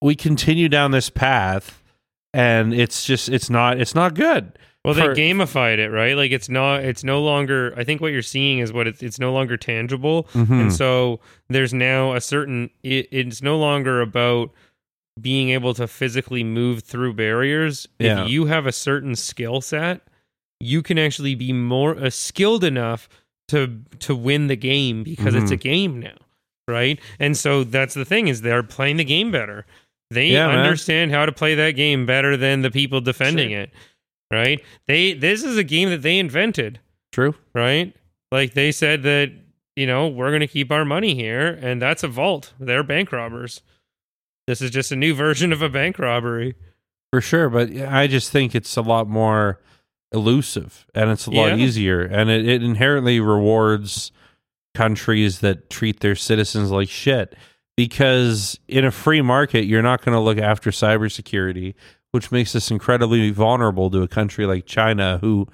we 0.00 0.14
continue 0.14 0.70
down 0.70 0.92
this 0.92 1.10
path 1.10 1.82
and 2.32 2.72
it's 2.72 3.04
just 3.04 3.28
it's 3.28 3.50
not 3.50 3.78
it's 3.78 3.94
not 3.94 4.14
good 4.14 4.58
Well, 4.86 4.94
they 4.94 5.20
gamified 5.22 5.78
it, 5.78 5.90
right? 5.90 6.16
Like 6.16 6.30
it's 6.30 6.48
not, 6.48 6.84
it's 6.84 7.04
no 7.04 7.20
longer. 7.22 7.74
I 7.76 7.84
think 7.84 8.00
what 8.00 8.12
you're 8.12 8.22
seeing 8.22 8.60
is 8.60 8.72
what 8.72 8.86
it's, 8.86 9.02
it's 9.02 9.18
no 9.18 9.32
longer 9.32 9.56
tangible, 9.56 10.28
Mhm. 10.32 10.60
and 10.62 10.72
so 10.72 11.20
there's 11.48 11.74
now 11.74 12.14
a 12.14 12.20
certain. 12.20 12.70
It, 12.82 13.08
it's 13.10 13.42
no 13.42 13.58
longer 13.58 14.00
about 14.00 14.52
being 15.20 15.50
able 15.50 15.74
to 15.74 15.86
physically 15.86 16.44
move 16.44 16.82
through 16.82 17.14
barriers. 17.14 17.86
Yeah. 17.98 18.24
If 18.24 18.30
you 18.30 18.46
have 18.46 18.66
a 18.66 18.72
certain 18.72 19.16
skill 19.16 19.60
set, 19.60 20.02
you 20.60 20.82
can 20.82 20.98
actually 20.98 21.34
be 21.34 21.52
more 21.52 21.96
uh, 21.98 22.10
skilled 22.10 22.64
enough 22.64 23.08
to 23.48 23.80
to 24.00 24.14
win 24.14 24.46
the 24.46 24.56
game 24.56 25.02
because 25.02 25.34
it's 25.34 25.44
Mm-hmm. 25.46 25.52
a 25.52 25.56
game 25.56 26.00
now, 26.00 26.16
right? 26.68 27.00
And 27.18 27.36
so 27.36 27.64
that's 27.64 27.94
the 27.94 28.04
thing 28.04 28.28
is 28.28 28.42
they're 28.42 28.62
playing 28.62 28.96
the 28.98 29.04
game 29.04 29.30
better. 29.30 29.66
They 30.10 30.28
Yeah, 30.28 30.46
man. 30.48 30.58
understand 30.60 31.10
how 31.10 31.26
to 31.26 31.32
play 31.32 31.54
that 31.56 31.72
game 31.72 32.06
better 32.06 32.36
than 32.36 32.62
the 32.62 32.70
people 32.70 33.00
defending 33.00 33.50
Sure. 33.50 33.60
it, 33.62 33.70
right? 34.30 34.62
They 34.86 35.12
this 35.14 35.42
is 35.44 35.56
a 35.56 35.64
game 35.64 35.90
that 35.90 36.02
they 36.02 36.18
invented, 36.18 36.80
true 37.12 37.34
right? 37.54 37.94
Like 38.32 38.54
they 38.54 38.72
said 38.72 39.02
that 39.04 39.32
you 39.76 39.86
know 39.86 40.08
we're 40.08 40.30
going 40.30 40.40
to 40.40 40.46
keep 40.46 40.70
our 40.72 40.84
money 40.84 41.14
here, 41.14 41.46
and 41.62 41.80
that's 41.80 42.02
a 42.02 42.08
vault. 42.08 42.52
They're 42.58 42.82
bank 42.82 43.12
robbers. 43.12 43.62
This 44.46 44.62
is 44.62 44.70
just 44.70 44.92
a 44.92 44.96
new 44.96 45.14
version 45.14 45.52
of 45.52 45.60
a 45.62 45.68
bank 45.68 45.98
robbery. 45.98 46.54
for 47.12 47.20
sure 47.20 47.48
but 47.48 47.70
i 47.88 48.06
just 48.06 48.30
think 48.30 48.54
it's 48.54 48.76
a 48.76 48.82
lot 48.82 49.08
more 49.08 49.60
elusive 50.12 50.86
and 50.94 51.10
it's 51.10 51.26
a 51.26 51.30
lot 51.30 51.48
Yeah. 51.48 51.56
easier 51.64 52.02
and 52.02 52.30
it, 52.30 52.46
it 52.48 52.62
inherently 52.62 53.18
rewards 53.20 54.12
countries 54.74 55.40
that 55.40 55.70
treat 55.70 56.00
their 56.00 56.14
citizens 56.14 56.70
like 56.70 56.88
shit 56.88 57.34
because 57.76 58.58
in 58.68 58.84
a 58.84 58.90
free 58.90 59.22
market 59.22 59.64
you're 59.64 59.82
not 59.82 60.04
going 60.04 60.14
to 60.14 60.20
look 60.20 60.38
after 60.38 60.70
cybersecurity 60.70 61.74
which 62.16 62.32
makes 62.32 62.56
us 62.56 62.70
incredibly 62.70 63.30
vulnerable 63.30 63.90
to 63.90 64.02
a 64.02 64.08
country 64.08 64.44
like 64.46 64.64
china 64.66 65.18
who 65.20 65.46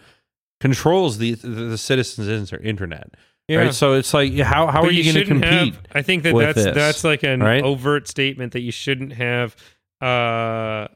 controls 0.61 1.19
the 1.19 1.35
the, 1.35 1.49
the 1.75 1.79
citizens 1.79 2.29
inter- 2.29 2.63
internet 2.65 3.09
right 3.51 3.75
so 3.75 3.93
it's 3.95 4.15
like 4.15 4.33
how 4.39 4.67
how 4.69 4.81
But 4.83 4.91
are 4.91 4.93
you, 4.93 5.05
going 5.13 5.25
to 5.25 5.29
compete 5.35 5.75
Have, 5.75 5.87
I 5.93 6.03
think 6.03 6.23
that 6.23 6.35
that's 6.35 6.55
this, 6.65 6.75
that's 6.75 7.05
like 7.05 7.23
an 7.25 7.41
right? 7.41 7.63
overt 7.63 8.09
statement 8.09 8.53
that 8.55 8.61
you 8.63 8.73
shouldn't 8.73 9.13
have 9.13 9.55
uh, 10.01 10.89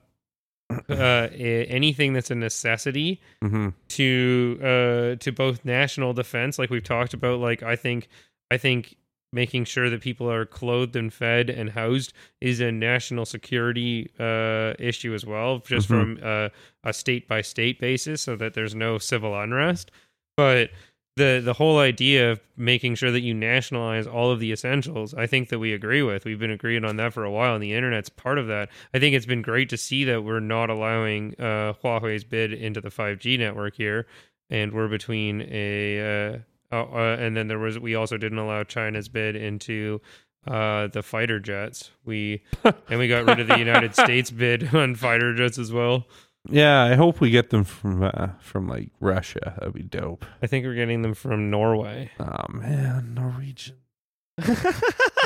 uh, 0.89 1.29
anything 1.31 2.13
that's 2.13 2.31
a 2.31 2.35
necessity 2.35 3.21
Mhm. 3.45 3.75
to 3.89 4.59
uh, 4.63 5.17
to 5.23 5.33
both 5.33 5.65
national 5.65 6.13
defense, 6.13 6.59
like 6.59 6.71
we've 6.71 6.83
talked 6.83 7.15
about. 7.15 7.39
Like 7.41 7.63
I 7.63 7.77
think 7.77 8.09
I 8.51 8.57
think 8.57 8.97
making 9.37 9.65
sure 9.67 9.89
that 9.91 10.01
people 10.01 10.29
are 10.29 10.45
clothed 10.45 10.97
and 10.97 11.13
fed 11.13 11.49
and 11.49 11.71
housed 11.71 12.13
is 12.41 12.59
a 12.61 12.73
national 12.73 13.25
security 13.27 14.11
uh, 14.19 14.73
issue 14.81 15.15
as 15.15 15.25
well, 15.25 15.59
just 15.61 15.87
Mhm. 15.89 15.91
from 15.91 16.19
uh, 16.23 16.49
a 16.83 16.93
state 16.93 17.29
by 17.29 17.41
state 17.43 17.79
basis, 17.79 18.23
so 18.23 18.35
that 18.37 18.55
there's 18.55 18.75
no 18.75 18.99
civil 18.99 19.33
unrest. 19.41 19.91
But 20.37 20.71
the 21.17 21.41
the 21.43 21.55
whole 21.55 21.79
idea 21.79 22.31
of 22.33 22.41
making 22.57 22.95
sure 22.97 23.11
that 23.11 23.23
you 23.23 23.33
nationalize 23.33 24.07
all 24.07 24.31
of 24.31 24.39
the 24.41 24.53
essentials, 24.53 25.15
I 25.15 25.27
think 25.27 25.49
that 25.49 25.59
we 25.59 25.73
agree 25.73 26.03
with. 26.03 26.25
We've 26.27 26.39
been 26.39 26.51
agreeing 26.51 26.85
on 26.85 26.97
that 26.97 27.13
for 27.15 27.25
a 27.25 27.31
while, 27.31 27.55
and 27.55 27.63
the 27.63 27.73
internet's 27.73 28.11
part 28.11 28.39
of 28.39 28.47
that. 28.49 28.69
I 28.93 28.99
think 28.99 29.15
it's 29.15 29.25
been 29.25 29.41
great 29.43 29.69
to 29.71 29.77
see 29.79 30.05
that 30.05 30.25
we're 30.25 30.41
not 30.41 30.69
allowing 30.69 31.35
uh, 31.39 31.73
Huawei's 31.83 32.25
bid 32.25 32.53
into 32.53 32.81
the 32.83 32.91
5G 32.91 33.39
network 33.39 33.77
here, 33.77 34.07
and 34.51 34.73
we're 34.73 34.89
between 34.89 35.41
a. 35.43 36.43
Uh, 36.73 36.85
uh, 36.85 37.17
and 37.19 37.37
then 37.37 37.49
there 37.49 37.59
was 37.59 37.79
we 37.79 37.95
also 37.95 38.17
didn't 38.17 38.39
allow 38.39 38.65
China's 38.65 39.09
bid 39.09 39.37
into 39.37 40.01
uh, 40.47 40.89
the 40.89 41.03
fighter 41.03 41.39
jets. 41.41 41.91
We 42.05 42.43
and 42.65 42.99
we 42.99 43.09
got 43.09 43.25
rid 43.27 43.41
of 43.41 43.49
the 43.49 43.59
United 43.59 43.95
States 43.95 44.31
bid 44.31 44.73
on 44.75 44.95
fighter 44.95 45.35
jets 45.35 45.59
as 45.59 45.73
well. 45.73 46.07
Yeah, 46.49 46.85
I 46.85 46.95
hope 46.95 47.21
we 47.21 47.31
get 47.31 47.51
them 47.51 47.65
from 47.65 48.03
uh, 48.05 48.29
from 48.41 48.69
like 48.69 48.91
Russia. 49.01 49.55
That'd 49.59 49.75
be 49.75 49.83
dope. 49.83 50.25
I 50.43 50.47
think 50.47 50.65
we're 50.65 50.75
getting 50.75 51.03
them 51.03 51.15
from 51.15 51.51
Norway. 51.51 52.11
Oh 52.21 52.53
man, 52.53 53.15
Norwegian. 53.15 53.77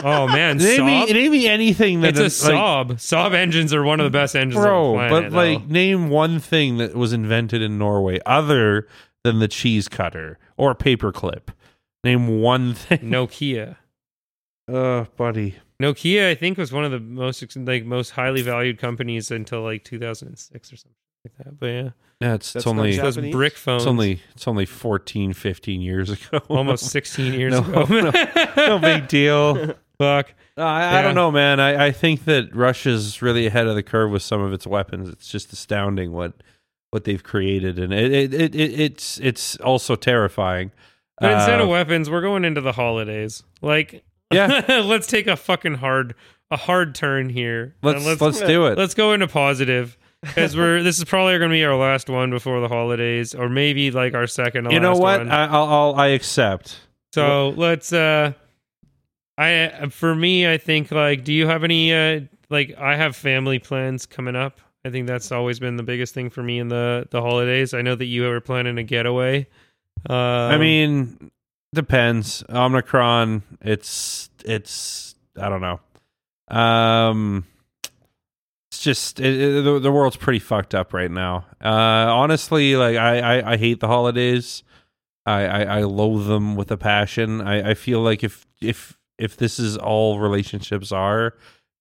Oh 0.02 0.26
man, 0.28 0.56
Name 0.58 0.86
me, 0.86 1.06
Saab? 1.06 1.12
name 1.12 1.32
me 1.32 1.46
anything 1.46 2.00
that 2.02 2.16
It's 2.16 2.42
a 2.44 2.52
like, 2.52 2.54
Saab. 2.54 2.92
Saab 2.94 3.34
engines 3.34 3.74
are 3.74 3.82
one 3.82 4.00
of 4.00 4.04
the 4.04 4.16
best 4.16 4.34
engines 4.36 4.62
bro. 4.62 4.94
on 4.96 5.02
the 5.02 5.08
planet. 5.08 5.32
but 5.32 5.36
like, 5.36 5.68
though. 5.68 5.72
name 5.74 6.08
one 6.08 6.38
thing 6.38 6.78
that 6.78 6.94
was 6.94 7.12
invented 7.12 7.60
in 7.60 7.76
Norway 7.76 8.20
other 8.24 8.88
than 9.24 9.38
the 9.38 9.48
cheese 9.48 9.88
cutter 9.88 10.38
or 10.56 10.74
paperclip. 10.74 11.48
Name 12.04 12.40
one 12.40 12.74
thing. 12.74 12.98
Nokia. 13.02 13.76
Uh, 14.72 15.04
buddy. 15.16 15.56
Nokia, 15.82 16.28
I 16.30 16.34
think, 16.34 16.58
was 16.58 16.72
one 16.72 16.84
of 16.84 16.90
the 16.90 17.00
most 17.00 17.56
like 17.56 17.84
most 17.84 18.10
highly 18.10 18.42
valued 18.42 18.78
companies 18.78 19.30
until 19.30 19.62
like 19.62 19.84
2006 19.84 20.72
or 20.72 20.76
something 20.76 20.94
like 21.24 21.36
that. 21.44 21.58
But 21.58 21.66
yeah, 21.66 21.88
Yeah, 22.20 22.34
it's, 22.34 22.54
it's 22.54 22.66
only 22.66 22.96
those 22.96 23.16
brick 23.16 23.56
phones. 23.56 23.82
it's 23.82 23.88
only 23.88 24.20
it's 24.34 24.46
only 24.46 24.66
14, 24.66 25.32
15 25.32 25.80
years 25.80 26.10
ago. 26.10 26.38
almost 26.48 26.86
16 26.90 27.34
years 27.34 27.52
No, 27.70 27.82
ago. 27.82 27.84
no, 27.88 28.56
no 28.56 28.78
big 28.78 29.08
deal. 29.08 29.74
Fuck. 29.98 30.34
Uh, 30.56 30.62
I, 30.62 30.98
I 30.98 31.02
don't 31.02 31.14
know, 31.14 31.30
man. 31.30 31.60
I, 31.60 31.86
I 31.86 31.90
think 31.92 32.24
that 32.26 32.54
Russia's 32.54 33.20
really 33.22 33.46
ahead 33.46 33.66
of 33.66 33.74
the 33.74 33.82
curve 33.82 34.10
with 34.10 34.22
some 34.22 34.40
of 34.42 34.52
its 34.52 34.66
weapons. 34.66 35.08
It's 35.08 35.28
just 35.28 35.52
astounding 35.52 36.12
what 36.12 36.34
what 36.90 37.04
they've 37.04 37.22
created, 37.22 37.78
and 37.78 37.92
it, 37.92 38.12
it, 38.12 38.34
it, 38.34 38.54
it 38.54 38.80
it's 38.80 39.18
it's 39.20 39.56
also 39.56 39.94
terrifying. 39.96 40.72
But 41.20 41.32
instead 41.32 41.60
Uh, 41.60 41.64
of 41.64 41.68
weapons, 41.68 42.08
we're 42.08 42.22
going 42.22 42.44
into 42.44 42.60
the 42.60 42.72
holidays. 42.72 43.42
Like, 43.60 44.02
Yeah. 44.32 44.64
let's 44.84 45.06
take 45.06 45.26
a 45.26 45.36
fucking 45.36 45.74
hard 45.74 46.14
a 46.50 46.56
hard 46.56 46.94
turn 46.94 47.28
here. 47.28 47.74
let's 47.82 48.04
And 48.04 48.20
let's, 48.20 48.40
do 48.40 48.66
it. 48.66 48.76
let's 48.78 48.94
go 48.94 49.12
into 49.12 49.28
positive 49.28 49.96
because 50.22 50.56
we're 50.56 50.82
this 50.82 50.98
is 50.98 51.04
probably 51.04 51.38
going 51.38 51.50
to 51.50 51.54
be 51.54 51.64
our 51.64 51.76
last 51.76 52.08
one 52.10 52.30
before 52.30 52.60
the 52.60 52.68
holidays, 52.68 53.34
or 53.34 53.48
maybe 53.48 53.90
like 53.90 54.14
our 54.14 54.26
second. 54.26 54.70
You 54.72 54.80
know 54.80 54.96
what? 54.96 55.20
One. 55.20 55.30
I, 55.30 55.46
I'll, 55.46 55.64
I'll 55.68 55.94
I 55.94 56.08
accept. 56.08 56.80
So 57.14 57.50
let's. 57.50 57.92
uh 57.92 58.32
I 59.38 59.88
for 59.90 60.14
me, 60.14 60.50
I 60.50 60.58
think 60.58 60.90
like, 60.90 61.24
do 61.24 61.32
you 61.32 61.46
have 61.46 61.64
any 61.64 61.92
uh 61.94 62.20
like? 62.50 62.76
I 62.78 62.96
have 62.96 63.14
family 63.16 63.58
plans 63.58 64.06
coming 64.06 64.36
up. 64.36 64.60
I 64.84 64.90
think 64.90 65.06
that's 65.06 65.30
always 65.32 65.58
been 65.60 65.76
the 65.76 65.82
biggest 65.82 66.14
thing 66.14 66.30
for 66.30 66.42
me 66.42 66.58
in 66.58 66.68
the 66.68 67.06
the 67.10 67.20
holidays. 67.20 67.74
I 67.74 67.82
know 67.82 67.94
that 67.94 68.06
you 68.06 68.22
were 68.22 68.40
planning 68.40 68.78
a 68.78 68.82
getaway. 68.82 69.46
Uh, 70.08 70.14
I 70.14 70.56
mean, 70.58 71.30
depends. 71.74 72.42
Omicron. 72.48 73.42
It's 73.60 74.30
it's 74.44 75.14
I 75.38 75.48
don't 75.50 75.60
know. 75.60 75.80
Um, 76.48 77.44
it's 78.70 78.82
just 78.82 79.20
it, 79.20 79.40
it- 79.40 79.62
the, 79.64 79.78
the 79.80 79.92
world's 79.92 80.16
pretty 80.16 80.38
fucked 80.38 80.74
up 80.74 80.92
right 80.94 81.10
now. 81.10 81.44
Uh, 81.62 81.68
honestly, 81.68 82.76
like 82.76 82.96
I, 82.96 83.18
I 83.40 83.52
I 83.52 83.56
hate 83.56 83.80
the 83.80 83.86
holidays. 83.88 84.62
I, 85.26 85.44
I 85.44 85.62
I 85.62 85.82
loathe 85.82 86.26
them 86.26 86.56
with 86.56 86.70
a 86.70 86.76
passion. 86.78 87.40
I 87.42 87.70
I 87.70 87.74
feel 87.74 88.00
like 88.00 88.24
if 88.24 88.46
if 88.62 88.96
if 89.18 89.36
this 89.36 89.58
is 89.58 89.76
all 89.76 90.18
relationships 90.18 90.90
are 90.92 91.34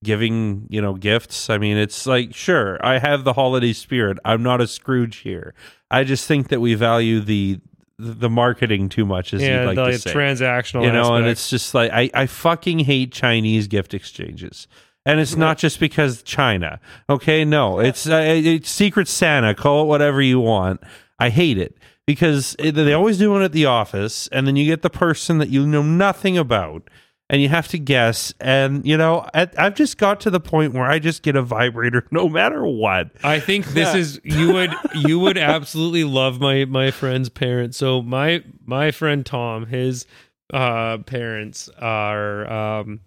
giving 0.03 0.65
you 0.69 0.81
know 0.81 0.93
gifts. 0.93 1.49
I 1.49 1.57
mean 1.57 1.77
it's 1.77 2.05
like 2.05 2.33
sure 2.33 2.83
i 2.85 2.99
have 2.99 3.23
the 3.23 3.33
holiday 3.33 3.73
spirit. 3.73 4.17
I'm 4.23 4.43
not 4.43 4.61
a 4.61 4.67
scrooge 4.67 5.17
here. 5.17 5.53
I 5.91 6.03
just 6.03 6.27
think 6.27 6.49
that 6.49 6.61
we 6.61 6.73
value 6.75 7.19
the 7.19 7.59
the 7.97 8.29
marketing 8.29 8.87
too 8.87 9.05
much 9.05 9.33
as 9.33 9.41
yeah, 9.41 9.61
you'd 9.61 9.75
like 9.75 9.75
the 9.75 9.91
to 9.91 9.99
say. 9.99 10.13
transactional. 10.13 10.83
you 10.85 10.91
know 10.91 11.15
and 11.15 11.27
it's 11.27 11.49
just 11.49 11.73
like 11.73 11.91
I, 11.91 12.09
I 12.13 12.25
fucking 12.27 12.79
hate 12.79 13.11
chinese 13.11 13.67
gift 13.67 13.93
exchanges. 13.93 14.67
And 15.05 15.19
it's 15.19 15.35
not 15.35 15.57
just 15.57 15.79
because 15.79 16.21
china. 16.21 16.79
Okay? 17.09 17.43
No 17.43 17.79
it's 17.79 18.07
uh, 18.07 18.21
it's 18.23 18.69
secret 18.69 19.07
santa 19.07 19.53
call 19.53 19.83
it 19.83 19.87
whatever 19.87 20.21
you 20.21 20.39
want. 20.39 20.81
I 21.19 21.29
hate 21.29 21.57
it 21.57 21.75
because 22.05 22.55
it, 22.57 22.71
they 22.71 22.93
always 22.93 23.17
do 23.17 23.35
it 23.37 23.43
at 23.43 23.51
the 23.51 23.65
office 23.65 24.29
and 24.31 24.47
then 24.47 24.55
you 24.55 24.65
get 24.65 24.81
the 24.81 24.89
person 24.89 25.39
that 25.39 25.49
you 25.49 25.67
know 25.67 25.83
nothing 25.83 26.37
about 26.37 26.89
and 27.29 27.41
you 27.41 27.49
have 27.49 27.67
to 27.67 27.77
guess 27.77 28.33
and 28.39 28.85
you 28.85 28.97
know 28.97 29.25
I, 29.33 29.47
i've 29.57 29.75
just 29.75 29.97
got 29.97 30.19
to 30.21 30.29
the 30.29 30.39
point 30.39 30.73
where 30.73 30.85
i 30.85 30.99
just 30.99 31.21
get 31.23 31.35
a 31.35 31.41
vibrator 31.41 32.05
no 32.11 32.27
matter 32.27 32.65
what 32.65 33.11
I 33.23 33.39
think 33.39 33.65
this 33.67 33.93
is 33.95 34.21
you 34.23 34.53
would 34.53 34.73
you 34.95 35.19
would 35.19 35.37
absolutely 35.37 36.03
love 36.03 36.39
my 36.39 36.65
my 36.65 36.91
friend's 36.91 37.29
parents. 37.29 37.77
So 37.77 38.01
my 38.01 38.43
my 38.65 38.91
friend 38.91 39.25
Tom, 39.25 39.65
his 39.67 40.05
uh 40.53 40.97
parents 40.99 41.69
are 41.79 42.51
um 42.51 43.01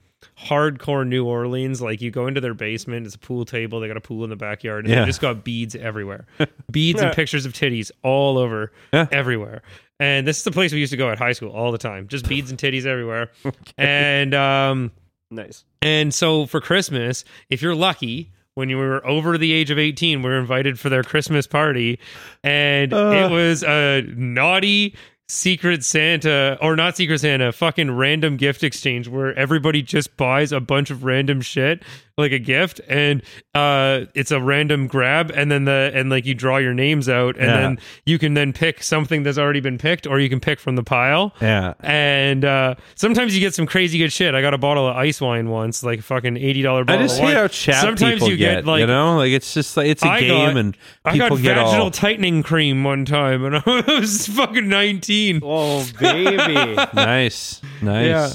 hardcore 0.46 1.06
New 1.06 1.24
Orleans. 1.24 1.80
Like 1.80 2.00
you 2.00 2.10
go 2.10 2.26
into 2.26 2.40
their 2.40 2.54
basement, 2.54 3.06
it's 3.06 3.14
a 3.14 3.18
pool 3.18 3.44
table, 3.44 3.80
they 3.80 3.88
got 3.88 3.96
a 3.96 4.00
pool 4.00 4.24
in 4.24 4.30
the 4.30 4.36
backyard, 4.36 4.84
and 4.84 4.92
Yeah. 4.92 5.00
they 5.00 5.06
just 5.06 5.20
got 5.20 5.44
beads 5.44 5.74
everywhere. 5.74 6.26
beads 6.70 7.00
and 7.00 7.12
pictures 7.14 7.46
of 7.46 7.52
titties 7.52 7.90
all 8.02 8.38
over 8.38 8.72
Yeah. 8.92 9.06
everywhere. 9.12 9.62
And 10.00 10.26
this 10.26 10.38
is 10.38 10.44
the 10.44 10.50
place 10.50 10.72
we 10.72 10.80
used 10.80 10.90
to 10.90 10.96
go 10.96 11.10
at 11.10 11.18
high 11.18 11.32
school 11.32 11.50
all 11.50 11.70
the 11.70 11.78
time. 11.78 12.08
Just 12.08 12.28
beads 12.28 12.50
and 12.50 12.58
titties 12.58 12.86
everywhere. 12.86 13.30
And 13.78 14.34
um 14.34 14.90
Nice. 15.30 15.64
and 15.80 16.12
so 16.12 16.44
for 16.46 16.60
Christmas, 16.60 17.24
if 17.48 17.62
you're 17.62 17.74
lucky, 17.74 18.32
when 18.54 18.68
you 18.68 18.76
were 18.76 19.06
over 19.06 19.38
the 19.38 19.50
age 19.52 19.70
of 19.70 19.78
18, 19.78 20.20
we 20.22 20.28
were 20.28 20.38
invited 20.38 20.78
for 20.78 20.90
their 20.90 21.02
Christmas 21.02 21.46
party. 21.46 21.98
And 22.44 22.92
Uh. 22.92 23.12
it 23.26 23.30
was 23.32 23.62
a 23.62 24.02
naughty 24.14 24.94
Secret 25.32 25.82
Santa, 25.82 26.58
or 26.60 26.76
not 26.76 26.94
Secret 26.94 27.20
Santa, 27.20 27.52
fucking 27.52 27.90
random 27.90 28.36
gift 28.36 28.62
exchange 28.62 29.08
where 29.08 29.34
everybody 29.34 29.80
just 29.80 30.14
buys 30.18 30.52
a 30.52 30.60
bunch 30.60 30.90
of 30.90 31.04
random 31.04 31.40
shit, 31.40 31.82
like 32.16 32.32
a 32.32 32.38
gift, 32.38 32.80
and 32.88 33.22
uh, 33.54 34.02
it's 34.14 34.30
a 34.30 34.40
random 34.40 34.86
grab, 34.86 35.30
and 35.34 35.50
then 35.50 35.64
the 35.64 35.90
and 35.94 36.10
like 36.10 36.26
you 36.26 36.34
draw 36.34 36.58
your 36.58 36.74
names 36.74 37.08
out, 37.08 37.36
and 37.36 37.46
Yeah. 37.46 37.56
then 37.60 37.78
you 38.06 38.18
can 38.18 38.34
then 38.34 38.52
pick 38.52 38.82
something 38.82 39.22
that's 39.22 39.38
already 39.38 39.60
been 39.60 39.78
picked, 39.78 40.06
or 40.06 40.20
you 40.20 40.28
can 40.28 40.40
pick 40.40 40.60
from 40.60 40.76
the 40.76 40.82
pile 40.82 41.32
yeah 41.40 41.74
and 41.80 42.44
uh, 42.44 42.74
sometimes 42.94 43.34
you 43.34 43.40
get 43.40 43.54
some 43.54 43.66
crazy 43.66 43.98
good 43.98 44.12
shit. 44.12 44.34
I 44.34 44.40
got 44.42 44.54
a 44.54 44.58
bottle 44.58 44.86
of 44.86 44.96
ice 44.96 45.20
wine 45.20 45.48
once, 45.48 45.82
like 45.82 46.00
a 46.00 46.02
fucking 46.02 46.36
eighty 46.36 46.62
dollar 46.62 46.84
bottle 46.84 47.02
I 47.02 47.06
bottle. 47.06 47.08
just 47.08 47.20
of 47.22 47.28
hate 47.28 47.34
how 47.36 47.48
chat 47.48 47.82
Sometimes 47.82 48.14
people 48.14 48.28
you 48.30 48.36
get, 48.36 48.64
like 48.66 48.80
you 48.80 48.86
know, 48.86 49.16
like 49.16 49.32
it's 49.32 49.54
just 49.54 49.76
like 49.76 49.86
it's 49.86 50.02
a 50.02 50.08
I 50.08 50.20
game 50.20 50.30
got- 50.52 50.56
and 50.56 50.76
I 51.04 51.12
people 51.12 51.28
got 51.36 51.42
get 51.42 51.56
vaginal 51.56 51.84
all 51.84 51.90
tightening 51.90 52.42
cream 52.42 52.84
one 52.84 53.04
time, 53.04 53.44
and 53.44 53.56
I 53.56 53.62
was 54.00 54.26
fucking 54.28 54.68
nineteen. 54.68 55.40
Oh 55.42 55.86
baby. 55.98 56.74
nice, 56.94 57.60
nice. 57.80 58.06
Yeah. 58.06 58.30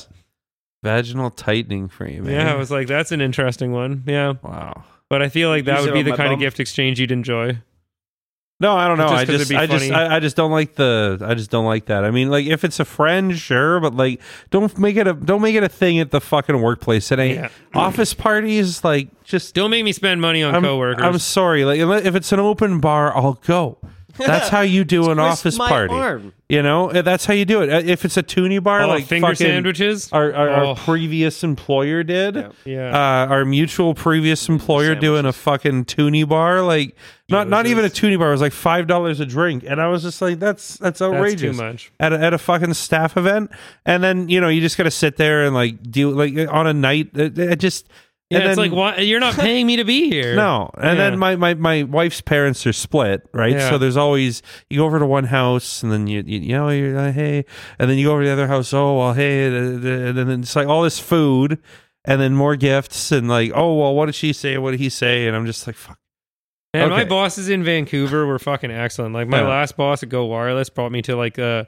Vaginal 0.88 1.30
tightening 1.32 1.88
frame. 1.90 2.28
eh? 2.28 2.32
Yeah, 2.34 2.54
I 2.54 2.56
was 2.56 2.72
like, 2.72 2.88
that's 2.88 3.12
an 3.12 3.22
interesting 3.22 3.72
one. 3.72 4.04
Yeah, 4.06 4.34
wow. 4.42 4.84
but 5.10 5.22
I 5.22 5.30
feel 5.30 5.50
like 5.50 5.66
that 5.66 5.78
Use 5.80 5.82
would 5.86 5.90
it 5.90 5.94
be 5.94 6.00
on 6.00 6.06
the 6.06 6.12
my 6.12 6.18
kind 6.18 6.30
of 6.34 6.38
bum. 6.38 6.40
gift 6.42 6.60
exchange 6.60 7.00
you'd 7.00 7.12
enjoy. 7.12 7.58
No, 8.60 8.76
I 8.76 8.88
don't 8.88 8.98
know. 8.98 9.10
Just 9.10 9.14
I 9.14 9.26
'cause 9.26 9.30
it'd 9.36 9.40
just, 9.42 9.50
be 9.52 9.56
I 9.56 9.68
just, 9.68 9.86
funny. 9.90 9.94
I, 9.96 10.16
I 10.16 10.20
just 10.20 10.36
don't 10.36 10.50
like 10.50 10.74
the, 10.74 11.20
I 11.24 11.36
just 11.36 11.52
don't 11.52 11.66
like 11.66 11.86
that. 11.88 12.04
I 12.04 12.10
mean, 12.10 12.30
like 12.32 12.48
if 12.48 12.64
it's 12.64 12.80
a 12.80 12.86
friend, 12.86 13.38
sure, 13.38 13.80
but 13.80 13.94
like 13.96 14.20
don't 14.50 14.76
make 14.80 14.96
it 14.96 15.06
a, 15.06 15.14
don't 15.14 15.44
make 15.44 15.54
it 15.56 15.62
a 15.62 15.70
thing 15.70 16.00
at 16.00 16.10
the 16.10 16.20
fucking 16.20 16.60
workplace. 16.60 17.12
It 17.12 17.20
ain't 17.20 17.36
Yeah. 17.38 17.50
office 17.76 18.16
parties. 18.16 18.84
Like 18.84 19.10
just, 19.24 19.54
Don't 19.54 19.70
make 19.70 19.84
me 19.84 19.92
spend 19.92 20.22
money 20.22 20.42
on 20.42 20.56
I'm, 20.56 20.64
coworkers. 20.64 21.04
I'm 21.06 21.20
sorry. 21.20 21.66
Like 21.66 21.80
unle- 21.80 22.04
if 22.04 22.16
it's 22.16 22.32
an 22.32 22.40
open 22.40 22.80
bar, 22.80 23.16
I'll 23.16 23.34
go. 23.46 23.78
That's 24.26 24.50
how 24.50 24.62
you 24.62 24.84
do 24.84 25.12
an 25.12 25.20
office 25.20 25.58
my 25.58 25.70
party. 25.70 25.94
arm. 25.94 26.34
You 26.50 26.62
know, 26.64 26.90
Uh, 26.92 27.02
that's 27.02 27.26
how 27.26 27.34
you 27.34 27.44
do 27.44 27.62
it. 27.62 27.70
Uh, 27.70 27.82
If 27.86 28.06
it's 28.06 28.16
a 28.16 28.24
toonie 28.24 28.60
bar, 28.60 28.84
oh, 28.84 28.88
like 28.88 29.06
finger 29.06 29.28
fucking- 29.28 29.46
sandwiches. 29.48 30.10
our, 30.14 30.34
our, 30.34 30.50
Oh. 30.50 30.68
our 30.70 30.76
previous 30.76 31.44
employer 31.44 32.04
did. 32.04 32.36
Yeah. 32.36 32.50
yeah, 32.66 32.90
Uh, 32.90 33.28
our 33.28 33.44
mutual 33.46 33.94
previous 33.94 34.48
employer 34.48 34.96
doing 34.96 35.26
a 35.26 35.34
fucking 35.34 35.86
toonie 35.86 36.24
bar, 36.24 36.62
like 36.62 36.96
not 37.30 37.50
not 37.50 37.66
even 37.68 37.84
a 37.84 37.90
toonie 37.90 38.16
bar, 38.16 38.30
it 38.30 38.32
was 38.32 38.42
like 38.42 38.54
five 38.54 38.88
dollars 38.88 39.20
a 39.20 39.26
drink, 39.26 39.66
and 39.68 39.82
I 39.82 39.88
was 39.88 40.04
just 40.04 40.22
like, 40.22 40.40
that's 40.40 40.78
that's 40.78 41.00
that's 41.00 41.02
outrageous 41.02 41.58
too 41.58 41.64
much. 41.64 41.92
at 42.00 42.14
a, 42.14 42.20
at 42.20 42.34
a 42.34 42.38
fucking 42.38 42.74
staff 42.76 43.18
event, 43.18 43.52
and 43.86 44.02
then 44.02 44.30
you 44.30 44.40
know 44.40 44.48
you 44.48 44.62
just 44.62 44.78
got 44.78 44.86
to 44.86 44.92
sit 44.92 45.18
there 45.18 45.44
and 45.44 45.54
like 45.54 45.92
deal 45.92 46.10
like 46.12 46.34
on 46.50 46.66
a 46.68 46.74
night. 46.74 47.10
It, 47.14 47.38
it 47.38 47.60
just 47.60 47.88
Yeah, 48.30 48.40
and 48.40 48.48
it's 48.50 48.58
then- 48.58 48.72
like 48.72 48.78
why 48.78 48.98
you're 49.02 49.20
not 49.22 49.36
paying 49.40 49.66
me 49.66 49.78
to 49.78 49.86
be 49.86 50.10
here. 50.10 50.36
no, 50.36 50.70
and 50.76 50.98
Yeah. 50.98 51.10
then 51.12 51.20
my, 51.20 51.36
my 51.38 51.54
my 51.54 51.84
wife's 51.84 52.20
parents 52.20 52.68
are 52.68 52.74
split, 52.74 53.26
right? 53.34 53.54
Yeah. 53.54 53.70
So 53.70 53.78
there's 53.78 53.96
always 53.98 54.42
you 54.70 54.78
go 54.80 54.86
over 54.86 55.00
to 55.00 55.06
one 55.06 55.24
house, 55.26 55.82
and 55.82 55.92
then 55.92 56.08
you 56.08 56.24
you, 56.26 56.40
you 56.40 56.54
know 56.54 56.70
you're 56.70 56.94
like 57.00 57.14
hey, 57.14 57.46
and 57.80 57.90
then 57.90 57.98
you 57.98 58.06
go 58.08 58.12
over 58.14 58.24
to 58.24 58.28
the 58.28 58.34
other 58.34 58.48
house. 58.48 58.74
Oh 58.74 58.98
well, 58.98 59.14
hey, 59.14 59.48
and 59.48 59.82
then 60.18 60.30
it's 60.42 60.56
like 60.58 60.68
all 60.68 60.82
this 60.84 61.00
food, 61.00 61.58
and 62.04 62.20
then 62.20 62.34
more 62.34 62.56
gifts, 62.58 63.14
and 63.14 63.30
like 63.30 63.52
oh 63.56 63.76
well, 63.76 63.96
what 63.96 64.08
did 64.08 64.16
she 64.16 64.34
say? 64.34 64.58
What 64.58 64.72
did 64.72 64.82
he 64.82 64.90
say? 64.90 65.26
And 65.28 65.36
I'm 65.36 65.46
just 65.46 65.66
like 65.66 65.78
fuck. 65.78 65.98
And 66.74 66.92
my 66.92 67.02
Okay. 67.04 67.10
bosses 67.10 67.48
in 67.48 67.64
Vancouver 67.64 68.26
were 68.28 68.40
fucking 68.40 68.72
excellent. 68.72 69.14
Like 69.14 69.30
my 69.30 69.40
Yeah. 69.40 69.48
last 69.48 69.78
boss 69.78 70.04
at 70.04 70.10
Go 70.10 70.26
Wireless 70.26 70.70
brought 70.70 70.92
me 70.92 71.02
to 71.04 71.16
like 71.16 71.40
uh 71.40 71.64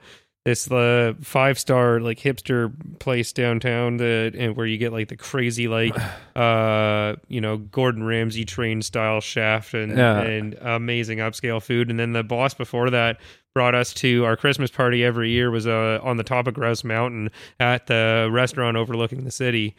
this 0.45 0.71
uh, 0.71 1.13
five 1.21 1.59
star 1.59 1.99
like 1.99 2.17
hipster 2.19 2.73
place 2.99 3.33
downtown 3.33 3.97
that 3.97 4.33
and 4.37 4.55
where 4.55 4.65
you 4.65 4.77
get 4.77 4.91
like 4.93 5.09
the 5.09 5.17
crazy 5.17 5.67
like 5.67 5.93
uh 6.35 7.15
you 7.27 7.41
know 7.41 7.57
Gordon 7.57 8.03
Ramsay 8.03 8.45
train 8.45 8.81
style 8.81 9.19
chef 9.21 9.73
and 9.73 9.97
Yeah. 9.97 10.21
and 10.21 10.53
amazing 10.61 11.19
upscale 11.19 11.61
food. 11.61 11.89
And 11.89 11.99
then 11.99 12.13
the 12.13 12.23
boss 12.23 12.53
before 12.53 12.89
that 12.89 13.19
brought 13.53 13.75
us 13.75 13.93
to 13.95 14.23
our 14.25 14.37
Christmas 14.37 14.71
party 14.71 15.03
every 15.03 15.29
year 15.31 15.51
was 15.51 15.67
uh 15.67 15.99
on 16.03 16.17
the 16.17 16.23
top 16.23 16.47
of 16.47 16.53
Grouse 16.53 16.83
Mountain 16.83 17.29
at 17.59 17.87
the 17.87 18.29
restaurant 18.31 18.77
overlooking 18.77 19.25
the 19.25 19.31
city. 19.31 19.75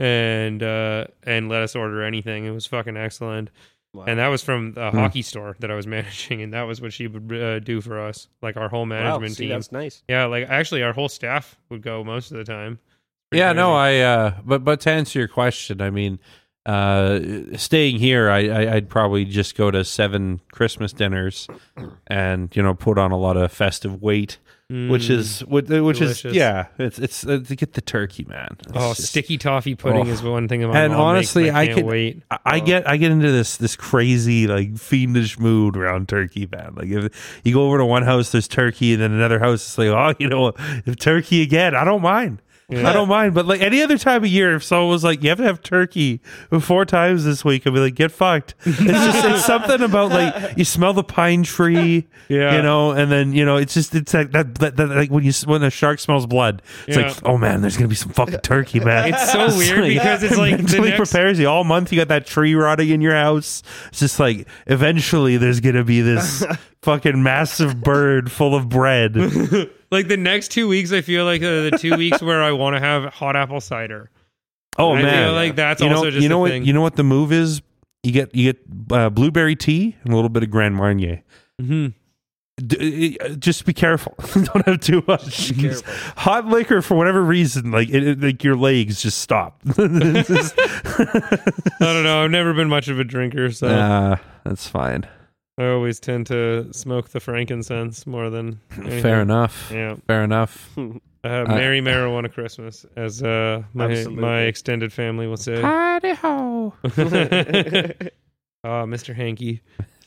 And 0.00 0.62
uh 0.62 1.06
and 1.24 1.48
let 1.48 1.62
us 1.62 1.76
order 1.76 2.02
anything. 2.02 2.44
It 2.44 2.50
was 2.52 2.66
fucking 2.66 2.96
excellent 2.96 3.50
Wow. 3.98 4.04
and 4.06 4.18
that 4.18 4.28
was 4.28 4.42
from 4.42 4.72
the 4.72 4.90
Hmm. 4.90 4.96
hockey 4.98 5.22
store 5.22 5.56
that 5.60 5.70
I 5.70 5.74
was 5.74 5.86
managing, 5.96 6.40
and 6.42 6.52
that 6.54 6.62
was 6.62 6.80
what 6.80 6.92
she 6.92 7.06
would 7.06 7.32
uh, 7.32 7.58
do 7.60 7.80
for 7.80 8.00
us, 8.00 8.28
like 8.42 8.56
our 8.56 8.68
whole 8.68 8.80
wow, 8.82 8.86
management 8.86 9.32
see, 9.36 9.44
team. 9.44 9.50
that's 9.50 9.72
nice. 9.72 10.02
Yeah, 10.08 10.26
like 10.26 10.48
actually, 10.48 10.82
our 10.82 10.92
whole 10.92 11.08
staff 11.08 11.56
would 11.68 11.82
go 11.82 12.02
most 12.04 12.30
of 12.30 12.36
the 12.38 12.44
time. 12.44 12.78
Pretty 13.30 13.40
Yeah, 13.40 13.52
no. 13.52 13.74
I. 13.74 13.98
Uh, 14.00 14.34
but 14.44 14.64
but 14.64 14.80
to 14.80 14.90
answer 14.90 15.18
your 15.18 15.28
question, 15.28 15.80
I 15.80 15.90
mean, 15.90 16.18
uh, 16.64 17.20
staying 17.56 17.98
here, 17.98 18.30
I, 18.30 18.48
I 18.48 18.74
I'd 18.74 18.88
probably 18.88 19.24
just 19.24 19.56
go 19.56 19.70
to 19.70 19.84
seven 19.84 20.40
Christmas 20.52 20.92
dinners, 20.92 21.48
and 22.06 22.54
you 22.56 22.62
know, 22.62 22.74
put 22.74 22.98
on 22.98 23.10
a 23.12 23.18
lot 23.18 23.36
of 23.36 23.50
festive 23.52 24.00
weight, 24.02 24.38
which 24.70 25.04
Mm. 25.08 25.10
is 25.10 25.40
which, 25.46 25.68
which 25.70 26.00
is 26.02 26.24
yeah, 26.24 26.66
it's 26.78 26.98
it's 26.98 27.26
uh, 27.26 27.38
to 27.46 27.56
get 27.56 27.72
the 27.72 27.80
turkey, 27.80 28.26
man. 28.28 28.48
It's 28.60 28.72
oh, 28.74 28.92
just- 28.92 29.08
sticky 29.08 29.38
toffee 29.38 29.74
pudding 29.74 30.06
Oh. 30.08 30.12
is 30.12 30.22
one 30.22 30.46
thing. 30.46 30.62
And 30.62 30.72
makes, 30.74 30.92
honestly, 30.94 31.48
and 31.48 31.56
I 31.56 31.62
I 31.62 31.66
can't 31.68 31.76
could- 31.78 31.86
wait. 31.86 32.22
I- 32.30 32.38
I 32.44 32.60
get 32.60 32.86
I 32.86 32.98
get 32.98 33.10
into 33.10 33.32
this 33.32 33.56
this 33.56 33.74
crazy 33.76 34.46
like 34.46 34.76
fiendish 34.76 35.38
mood 35.38 35.74
around 35.74 36.10
turkey, 36.10 36.46
man. 36.52 36.74
Like 36.74 36.88
if 36.90 37.40
you 37.44 37.54
go 37.54 37.62
over 37.62 37.78
to 37.78 37.86
one 37.86 38.02
house, 38.02 38.30
there's 38.30 38.46
turkey, 38.46 38.92
and 38.92 39.00
then 39.02 39.12
another 39.12 39.38
house, 39.38 39.62
it's 39.66 39.78
like, 39.78 39.88
oh, 39.88 40.12
you 40.22 40.28
know, 40.28 40.52
if 40.84 40.96
turkey 40.96 41.40
again, 41.40 41.74
I 41.74 41.84
don't 41.84 42.02
mind. 42.02 42.42
I 42.70 42.92
don't 42.92 43.08
mind, 43.08 43.32
but 43.32 43.46
like 43.46 43.62
any 43.62 43.80
other 43.82 43.96
time 43.96 44.24
of 44.24 44.28
year, 44.28 44.54
if 44.54 44.62
someone 44.62 44.90
was 44.90 45.02
like, 45.02 45.22
"You 45.22 45.30
have 45.30 45.38
to 45.38 45.44
have 45.44 45.62
turkey 45.62 46.20
four 46.60 46.84
times 46.84 47.24
this 47.24 47.42
week," 47.42 47.66
I'd 47.66 47.72
be 47.72 47.80
like, 47.80 47.94
"Get 47.94 48.12
fucked." 48.12 48.54
It's 48.66 48.76
just 48.78 49.24
it's 49.24 49.44
something 49.46 49.80
about 49.80 50.10
like 50.10 50.58
you 50.58 50.66
smell 50.66 50.92
the 50.92 51.02
pine 51.02 51.44
tree, 51.44 52.06
Yeah. 52.28 52.56
you 52.56 52.62
know, 52.62 52.90
and 52.90 53.10
then 53.10 53.32
you 53.32 53.46
know 53.46 53.56
it's 53.56 53.72
just 53.72 53.94
it's 53.94 54.12
like 54.12 54.32
that, 54.32 54.56
that, 54.56 54.76
that 54.76 54.88
like 54.90 55.10
when 55.10 55.24
you 55.24 55.32
when 55.46 55.62
a 55.62 55.70
shark 55.70 55.98
smells 55.98 56.26
blood, 56.26 56.60
it's 56.86 56.98
Yeah. 56.98 57.06
like, 57.08 57.16
oh 57.24 57.38
man, 57.38 57.62
there's 57.62 57.78
gonna 57.78 57.88
be 57.88 57.94
some 57.94 58.10
fucking 58.12 58.40
turkey, 58.40 58.80
man. 58.80 59.14
It's 59.14 59.32
so 59.32 59.46
weird 59.56 59.84
because 59.84 60.22
it's 60.22 60.36
like 60.36 60.58
the 60.58 60.62
mentally 60.64 60.90
next- 60.90 61.10
prepares 61.10 61.38
you 61.38 61.48
all 61.48 61.64
month. 61.64 61.90
You 61.90 61.98
got 61.98 62.08
that 62.08 62.26
tree 62.26 62.54
rotting 62.54 62.90
in 62.90 63.00
your 63.00 63.14
house. 63.14 63.62
It's 63.88 64.00
just 64.00 64.20
like 64.20 64.46
eventually 64.66 65.38
there's 65.38 65.60
gonna 65.60 65.84
be 65.84 66.02
this 66.02 66.44
fucking 66.82 67.22
massive 67.22 67.80
bird 67.82 68.30
full 68.30 68.54
of 68.54 68.68
bread. 68.68 69.16
Like 69.90 70.08
the 70.08 70.18
next 70.18 70.48
two 70.48 70.68
weeks, 70.68 70.92
I 70.92 71.00
feel 71.00 71.24
like 71.24 71.40
uh, 71.40 71.62
the 71.70 71.78
two 71.80 71.96
weeks 71.96 72.20
where 72.20 72.42
I 72.42 72.52
want 72.52 72.76
to 72.76 72.80
have 72.80 73.04
hot 73.10 73.36
apple 73.36 73.58
cider. 73.58 74.10
Oh 74.76 74.92
I 74.94 75.00
man, 75.00 75.24
feel 75.24 75.32
like 75.32 75.56
that's 75.56 75.80
you 75.80 75.88
know, 75.88 75.96
also 75.96 76.10
just 76.10 76.22
you 76.22 76.28
know 76.28 76.38
what 76.40 76.50
thing. 76.50 76.66
you 76.66 76.74
know 76.74 76.82
what 76.82 76.94
the 76.96 77.04
move 77.04 77.32
is. 77.32 77.62
You 78.02 78.12
get 78.12 78.34
you 78.34 78.52
get 78.52 78.62
uh, 78.92 79.08
blueberry 79.08 79.56
tea 79.56 79.96
and 80.04 80.12
a 80.12 80.14
little 80.14 80.28
bit 80.28 80.42
of 80.42 80.50
Grand 80.50 80.76
Marnier. 80.76 81.22
Mhm. 81.58 81.94
D- 82.66 83.16
uh, 83.18 83.30
just 83.30 83.64
be 83.64 83.72
careful. 83.72 84.14
Don't 84.34 84.66
have 84.66 84.80
too 84.80 85.02
much. 85.08 85.52
Hot 86.18 86.44
liquor 86.46 86.82
for 86.82 86.94
whatever 86.94 87.22
reason, 87.22 87.70
like 87.70 87.88
it, 87.88 88.06
it- 88.06 88.20
like 88.20 88.44
your 88.44 88.56
legs 88.56 89.00
just 89.00 89.20
stop. 89.22 89.62
I 89.68 89.72
don't 91.80 92.02
know. 92.04 92.24
I've 92.24 92.30
never 92.30 92.52
been 92.52 92.68
much 92.68 92.88
of 92.88 92.98
a 92.98 93.04
drinker, 93.04 93.50
so 93.52 93.68
uh, 93.68 94.16
that's 94.44 94.68
fine. 94.68 95.06
I 95.58 95.66
always 95.70 95.98
tend 96.00 96.26
to 96.28 96.72
smoke 96.72 97.08
the 97.10 97.20
frankincense 97.20 98.06
more 98.06 98.30
than 98.30 98.60
anything. 98.76 99.02
Fair 99.02 99.20
enough. 99.20 99.70
Yeah. 99.72 99.96
Fair 100.06 100.22
enough. 100.24 100.70
Uh, 101.24 101.44
Merry 101.48 101.80
Marijuana 101.80 102.32
Christmas, 102.32 102.86
as 102.94 103.24
uh, 103.24 103.60
my 103.74 103.86
Absolutely. 103.90 104.22
my 104.22 104.40
extended 104.42 104.92
family 104.92 105.26
will 105.26 105.36
say. 105.36 105.60
Howdy 105.60 106.14
ho. 106.14 106.72
Ah, 108.64 108.84
Mr. 108.86 109.14
Hankey. 109.14 109.60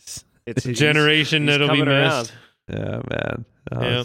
It's 0.06 0.24
It's 0.46 0.66
a 0.66 0.72
generation 0.74 1.44
he's 1.44 1.52
that'll 1.52 1.68
be 1.70 1.84
missed. 1.84 1.88
around. 1.90 2.32
Yeah, 2.70 3.02
man. 3.10 3.46
Oh, 3.74 3.82
Yeah. 3.82 4.04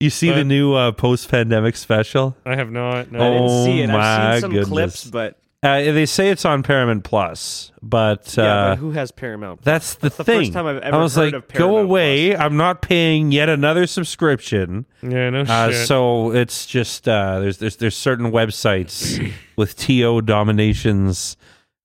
You 0.00 0.10
see 0.10 0.30
the 0.30 0.44
new 0.44 0.74
uh, 0.74 0.92
post-pandemic 0.92 1.74
special? 1.76 2.36
I 2.46 2.54
have 2.54 2.70
not. 2.70 3.10
No. 3.10 3.18
I 3.18 3.30
didn't 3.30 3.42
Oh 3.48 3.64
see 3.64 3.80
it. 3.82 3.90
I've 3.90 3.96
my 3.96 4.32
seen 4.34 4.40
some 4.42 4.50
goodness. 4.52 4.68
clips, 4.68 5.04
but 5.10 5.38
Uh, 5.60 5.90
they 5.90 6.06
say 6.06 6.28
it's 6.30 6.44
on 6.44 6.62
Paramount 6.62 7.02
Plus, 7.02 7.72
but, 7.82 8.36
yeah, 8.38 8.44
uh, 8.44 8.68
but 8.70 8.78
who 8.78 8.92
has 8.92 9.10
Paramount? 9.10 9.60
that's 9.62 9.94
the 9.94 10.02
That's 10.02 10.16
the 10.18 10.24
first 10.24 10.52
time 10.52 10.66
I've 10.66 10.78
ever 10.78 10.96
I 10.96 11.02
was 11.02 11.16
heard 11.16 11.32
like, 11.32 11.34
of 11.34 11.48
go 11.48 11.58
Paramount 11.66 11.84
away! 11.86 12.36
I'm 12.36 12.56
not 12.56 12.80
paying 12.80 13.32
yet 13.32 13.48
another 13.48 13.88
subscription. 13.88 14.86
yeah, 15.02 15.30
no 15.30 15.40
Uh, 15.40 15.72
shit. 15.72 15.88
so 15.88 16.30
it's 16.32 16.64
just 16.64 17.08
uh, 17.08 17.40
there's 17.40 17.58
there's 17.58 17.74
there's 17.76 17.96
certain 17.96 18.30
websites 18.30 19.32
with 19.56 19.76
to 19.76 20.20
dominations 20.20 21.36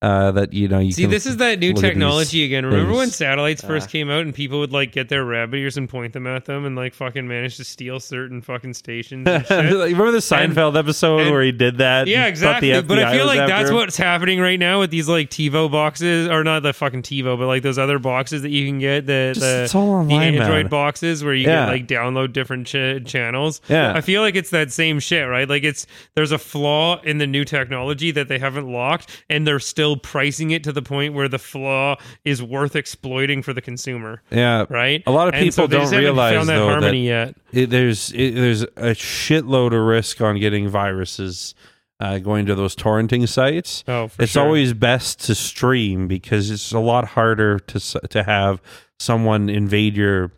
uh, 0.03 0.31
that 0.33 0.53
you 0.53 0.67
know 0.67 0.79
you 0.79 0.91
See, 0.91 1.03
can 1.03 1.11
this 1.11 1.25
is 1.25 1.37
that 1.37 1.59
new 1.59 1.69
look 1.69 1.77
at 1.77 1.81
these 1.81 1.89
technology 1.91 2.43
again. 2.45 2.65
Remember 2.65 2.91
when 2.91 3.05
things. 3.07 3.15
satellites 3.15 3.63
first 3.63 3.87
Ah. 3.87 3.91
came 3.91 4.09
out 4.09 4.21
and 4.21 4.35
people 4.35 4.59
would 4.59 4.71
like 4.71 4.91
get 4.91 5.09
their 5.09 5.23
rabbit 5.25 5.57
ears 5.57 5.77
and 5.77 5.87
point 5.89 6.13
them 6.13 6.27
at 6.27 6.45
them 6.45 6.65
and 6.65 6.75
like 6.75 6.93
fucking 6.93 7.27
manage 7.27 7.57
to 7.57 7.63
steal 7.63 7.99
certain 7.99 8.41
fucking 8.41 8.73
stations 8.73 9.27
and 9.27 9.45
shit? 9.47 9.57
Remember 9.73 10.11
the 10.11 10.17
Seinfeld 10.19 10.77
episode 10.77 11.21
and- 11.21 11.31
where 11.31 11.41
he 11.41 11.51
did 11.51 11.77
that? 11.79 12.07
Yeah, 12.07 12.25
and 12.25 12.37
thought 12.37 12.61
the 12.61 12.71
exactly. 12.71 12.95
But 12.95 13.03
I 13.03 13.13
feel 13.15 13.25
like 13.25 13.39
after 13.39 13.53
that's 13.55 13.69
him? 13.69 13.75
what's 13.77 13.97
happening 13.97 14.39
right 14.39 14.59
now 14.59 14.79
with 14.81 14.91
these 14.91 15.07
like 15.09 15.29
TiVo 15.29 15.71
boxes, 15.71 16.27
or 16.27 16.43
not 16.43 16.63
the 16.63 16.73
fucking 16.73 17.01
TiVo, 17.03 17.37
but 17.39 17.47
like 17.47 17.63
those 17.63 17.77
other 17.77 17.97
boxes 17.99 18.41
that 18.41 18.49
you 18.49 18.67
can 18.67 18.79
get 18.79 19.05
the 19.07 19.31
Just- 19.33 19.39
the, 19.41 19.63
it's 19.63 19.75
all 19.75 20.03
the 20.03 20.13
Android 20.13 20.65
man. 20.65 20.67
boxes 20.67 21.23
where 21.23 21.33
you 21.33 21.47
Yeah. 21.47 21.65
get 21.65 21.71
like 21.71 21.87
download 21.87 22.33
different 22.33 22.67
ch- 22.67 23.09
channels. 23.09 23.61
Yeah. 23.69 23.93
I 23.95 24.01
feel 24.01 24.21
like 24.21 24.35
it's 24.35 24.49
that 24.49 24.71
same 24.71 24.99
shit, 24.99 25.27
right? 25.29 25.47
Like 25.47 25.63
it's 25.63 25.87
there's 26.15 26.31
a 26.33 26.37
flaw 26.37 26.99
in 27.01 27.19
the 27.19 27.27
new 27.27 27.45
technology 27.45 28.11
that 28.11 28.27
they 28.27 28.39
haven't 28.39 28.67
locked, 28.69 29.23
and 29.29 29.47
they're 29.47 29.59
still 29.59 29.92
pricing 29.97 30.51
it 30.51 30.63
to 30.63 30.71
the 30.71 30.81
point 30.81 31.13
where 31.13 31.27
the 31.27 31.39
flaw 31.39 31.95
is 32.25 32.41
worth 32.41 32.75
exploiting 32.75 33.41
for 33.41 33.53
the 33.53 33.61
consumer, 33.61 34.21
Yeah, 34.31 34.65
right? 34.69 35.03
A 35.05 35.11
lot 35.11 35.27
of 35.27 35.33
And 35.33 35.53
so 35.53 35.67
people 35.67 35.79
don't 35.79 35.91
realize 35.97 36.35
found 36.35 36.49
that 36.49 36.55
though 36.55 36.67
harmony 36.69 37.07
yet. 37.07 37.35
it, 37.51 37.69
there's 37.69 38.11
it, 38.13 38.35
there's 38.35 38.63
a 38.63 38.93
shitload 38.95 39.67
of 39.67 39.85
risk 39.85 40.21
on 40.21 40.39
getting 40.39 40.67
viruses 40.69 41.55
uh, 41.99 42.17
going 42.19 42.45
to 42.47 42.55
those 42.55 42.75
torrenting 42.75 43.27
sites. 43.29 43.83
Oh, 43.87 44.07
for 44.09 44.23
it's 44.23 44.33
sure. 44.33 44.43
always 44.43 44.73
best 44.73 45.21
to 45.25 45.35
stream 45.35 46.07
because 46.07 46.49
it's 46.51 46.71
a 46.73 46.79
lot 46.79 47.05
harder 47.09 47.59
to 47.59 47.79
to 48.09 48.23
have 48.23 48.61
someone 48.99 49.49
invade 49.49 49.95
your 49.95 50.31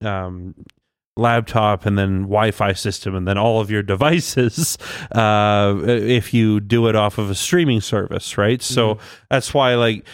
um, 0.00 0.54
laptop 1.16 1.84
and 1.84 1.98
then 1.98 2.22
Wi-Fi 2.22 2.72
system 2.72 3.14
and 3.14 3.28
then 3.28 3.36
all 3.38 3.60
of 3.60 3.70
your 3.70 3.82
devices 3.94 4.78
uh, 5.12 5.76
if 5.84 6.32
you 6.32 6.58
do 6.60 6.88
it 6.88 6.96
off 6.96 7.18
of 7.18 7.30
a 7.30 7.34
streaming 7.34 7.80
service, 7.80 8.38
right? 8.38 8.62
So 8.62 8.94
Mm-hmm. 8.94 9.04
that's 9.30 9.52
why 9.54 9.74
like 9.74 10.06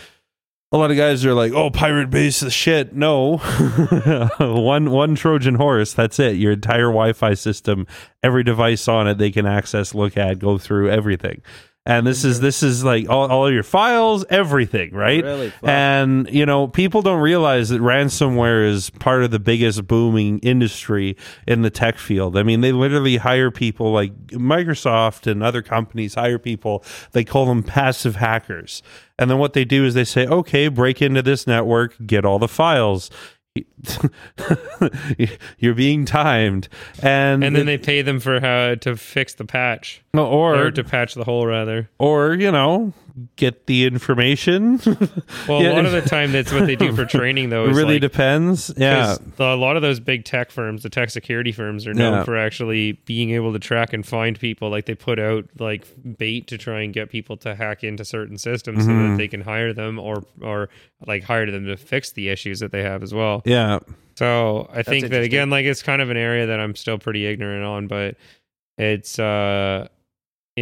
a 0.71 0.77
lot 0.77 0.91
of 0.91 0.99
guys 0.99 1.25
are 1.25 1.33
like, 1.33 1.53
"Oh, 1.53 1.71
Pirate 1.71 2.11
Base 2.11 2.43
is 2.43 2.53
shit." 2.53 2.93
No, 2.95 3.39
one 4.39 4.91
one 4.91 5.15
Trojan 5.15 5.55
horse. 5.55 5.95
That's 5.95 6.19
it. 6.19 6.37
Your 6.37 6.53
entire 6.53 6.89
Wi-Fi 6.89 7.33
system, 7.35 7.87
every 8.23 8.45
device 8.45 8.87
on 8.87 9.09
it, 9.09 9.17
they 9.17 9.31
can 9.31 9.47
access, 9.47 9.95
look 9.95 10.19
at, 10.19 10.39
go 10.39 10.59
through 10.59 10.91
everything. 10.91 11.41
And 11.89 12.07
this 12.07 12.23
is 12.23 12.41
this 12.41 12.63
is 12.63 12.85
like 12.85 13.09
all, 13.09 13.31
all 13.31 13.51
your 13.51 13.63
files, 13.63 14.23
everything, 14.29 14.93
right? 14.93 15.25
Really? 15.25 15.53
And 15.63 16.29
you 16.31 16.45
know, 16.45 16.69
people 16.69 17.01
don't 17.01 17.21
realize 17.21 17.71
that 17.71 17.81
ransomware 17.81 18.69
is 18.69 18.91
part 18.91 19.25
of 19.25 19.31
the 19.31 19.39
biggest 19.39 19.87
booming 19.87 20.39
industry 20.41 21.17
in 21.47 21.63
the 21.63 21.71
tech 21.71 21.97
field. 21.97 22.37
I 22.37 22.43
mean, 22.43 22.61
they 22.61 22.73
literally 22.73 23.17
hire 23.17 23.51
people 23.51 23.91
like 23.91 24.15
Microsoft 24.27 25.27
and 25.27 25.43
other 25.43 25.63
companies 25.63 26.15
hire 26.15 26.39
people. 26.39 26.85
They 27.13 27.25
call 27.25 27.47
them 27.47 27.63
passive 27.63 28.17
hackers. 28.17 28.83
And 29.19 29.31
then 29.31 29.39
what 29.39 29.55
they 29.55 29.65
do 29.65 29.87
is 29.87 29.95
they 29.95 30.05
say, 30.05 30.27
"Okay, 30.27 30.69
break 30.69 31.01
into 31.01 31.23
this 31.23 31.47
network, 31.47 31.97
get 32.07 32.27
all 32.27 32.39
the 32.39 32.49
files." 32.49 33.11
You're 35.59 35.75
being 35.75 36.05
timed, 36.05 36.69
and 37.03 37.43
And 37.43 37.57
then 37.57 37.67
they 37.67 37.79
pay 37.79 38.03
them 38.03 38.21
for 38.21 38.41
how 38.41 38.77
to 38.77 38.95
fix 38.95 39.35
the 39.35 39.45
patch 39.45 40.03
or 40.15 40.57
or 40.67 40.71
to 40.71 40.85
patch 40.85 41.15
the 41.15 41.25
hole, 41.25 41.47
rather. 41.47 41.89
or 41.99 42.35
you 42.35 42.51
know 42.51 42.93
get 43.37 43.67
the 43.67 43.85
information. 43.85 44.81
Well, 45.49 45.63
Yeah. 45.63 45.73
a 45.73 45.75
lot 45.75 45.87
of 45.87 45.93
the 45.93 46.03
time, 46.03 46.31
that's 46.33 46.53
what 46.53 46.67
they 46.67 46.77
do 46.77 46.93
for 46.95 47.05
training, 47.19 47.51
though. 47.51 47.65
it 47.65 47.73
really 47.75 47.95
like, 47.95 48.03
depends. 48.03 48.73
Yeah, 48.77 49.07
'cause 49.07 49.21
the- 49.37 49.45
a 49.45 49.57
lot 49.57 49.77
of 49.77 49.83
those 49.83 49.99
big 49.99 50.25
tech 50.25 50.51
firms, 50.51 50.83
the 50.83 50.89
tech 50.91 51.11
security 51.11 51.51
firms, 51.53 51.87
are 51.87 51.95
known 51.95 52.13
Yeah. 52.19 52.23
for 52.25 52.37
actually 52.37 52.93
being 53.07 53.31
able 53.31 53.53
to 53.55 53.59
track 53.59 53.93
and 53.93 54.05
find 54.07 54.39
people. 54.39 54.71
Like 54.71 54.87
they 54.87 54.95
put 54.95 55.19
out 55.19 55.47
like 55.59 55.87
bait 56.19 56.47
to 56.49 56.59
try 56.59 56.83
and 56.83 56.93
get 56.93 57.11
people 57.11 57.37
to 57.39 57.55
hack 57.55 57.83
into 57.83 58.05
certain 58.05 58.39
systems 58.39 58.85
so 58.85 58.91
Mhm. 58.91 59.11
that 59.13 59.19
they 59.19 59.29
can 59.29 59.41
hire 59.41 59.73
them 59.73 59.99
or 59.99 60.25
or 60.41 60.69
like 61.07 61.25
hire 61.25 61.51
them 61.51 61.67
to 61.67 61.77
fix 61.77 62.13
the 62.13 62.29
issues 62.29 62.61
that 62.61 62.71
they 62.73 62.83
have 62.83 63.03
as 63.03 63.13
well. 63.13 63.43
yeah. 63.45 63.79
So 64.17 64.69
I 64.73 64.83
think 64.83 65.09
that 65.09 65.23
again, 65.23 65.49
like 65.51 65.65
it's 65.67 65.83
kind 65.83 66.03
of 66.03 66.11
an 66.11 66.17
area 66.17 66.47
that 66.47 66.61
I'm 66.61 66.75
still 66.77 66.99
pretty 66.99 67.27
ignorant 67.27 67.65
on, 67.65 67.87
but 67.89 68.17
it's 68.77 69.19
uh 69.19 69.89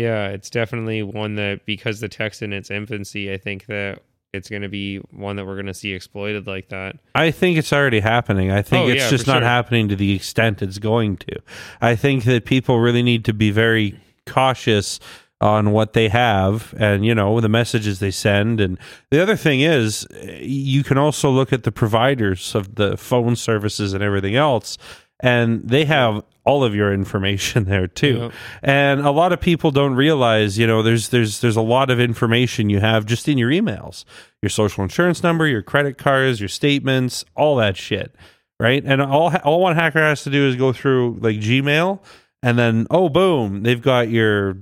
yeah, 0.02 0.28
it's 0.28 0.50
definitely 0.50 1.02
one 1.02 1.34
that 1.36 1.66
because 1.66 2.00
the 2.00 2.08
tech's 2.08 2.42
in 2.42 2.52
its 2.52 2.70
infancy, 2.70 3.32
I 3.32 3.38
think 3.38 3.66
that 3.66 4.02
it's 4.32 4.48
going 4.50 4.62
to 4.62 4.68
be 4.68 4.98
one 5.12 5.36
that 5.36 5.46
we're 5.46 5.54
going 5.54 5.66
to 5.66 5.74
see 5.74 5.92
exploited 5.92 6.46
like 6.46 6.68
that. 6.68 6.96
I 7.14 7.30
think 7.30 7.56
it's 7.56 7.72
already 7.72 8.00
happening. 8.00 8.50
I 8.50 8.60
think 8.62 8.86
Oh, 8.86 8.90
it's 8.90 9.04
yeah, 9.04 9.10
just 9.10 9.26
not 9.26 9.38
sure. 9.38 9.42
happening 9.48 9.88
to 9.88 9.96
the 9.96 10.14
extent 10.14 10.60
it's 10.62 10.78
going 10.78 11.16
to. 11.18 11.40
I 11.80 11.96
think 11.96 12.24
that 12.24 12.44
people 12.44 12.78
really 12.80 13.02
need 13.02 13.24
to 13.26 13.32
be 13.32 13.50
very 13.50 13.98
cautious 14.26 15.00
on 15.40 15.70
what 15.70 15.92
they 15.92 16.08
have 16.08 16.74
and 16.78 17.04
you 17.04 17.14
know 17.14 17.40
the 17.42 17.48
messages 17.48 17.98
they 17.98 18.10
send 18.10 18.58
and 18.58 18.78
the 19.10 19.20
other 19.22 19.36
thing 19.36 19.60
is 19.60 20.06
you 20.40 20.82
can 20.82 20.96
also 20.96 21.30
look 21.30 21.52
at 21.52 21.62
the 21.62 21.70
providers 21.70 22.54
of 22.54 22.76
the 22.76 22.96
phone 22.96 23.36
services 23.36 23.92
and 23.92 24.02
everything 24.02 24.34
else 24.34 24.78
and 25.20 25.68
they 25.68 25.84
have 25.84 26.24
all 26.44 26.62
of 26.62 26.74
your 26.74 26.92
information 26.92 27.64
there 27.68 27.86
too. 27.86 28.16
Yep. 28.16 28.32
and 28.62 29.00
a 29.00 29.10
lot 29.10 29.32
of 29.32 29.40
people 29.40 29.70
don't 29.70 29.94
realize 29.94 30.58
you 30.58 30.66
know 30.66 30.82
there's 30.82 31.10
there's 31.10 31.40
there's 31.40 31.56
a 31.56 31.62
lot 31.62 31.90
of 31.90 32.00
information 32.00 32.70
you 32.70 32.80
have 32.80 33.06
just 33.06 33.28
in 33.28 33.38
your 33.38 33.50
emails 33.50 34.04
your 34.42 34.50
social 34.50 34.82
insurance 34.82 35.22
number 35.22 35.46
your 35.46 35.62
credit 35.62 35.98
cards 35.98 36.40
your 36.40 36.48
statements 36.48 37.24
all 37.34 37.56
that 37.56 37.76
shit 37.76 38.14
right? 38.58 38.82
And 38.84 39.02
all 39.02 39.34
all 39.38 39.60
one 39.60 39.76
hacker 39.76 40.00
has 40.00 40.22
to 40.24 40.30
do 40.30 40.48
is 40.48 40.56
go 40.56 40.72
through 40.72 41.18
like 41.20 41.36
gmail 41.36 42.00
and 42.42 42.58
then 42.58 42.86
oh 42.90 43.08
boom 43.08 43.62
they've 43.62 43.80
got 43.80 44.08
your 44.08 44.56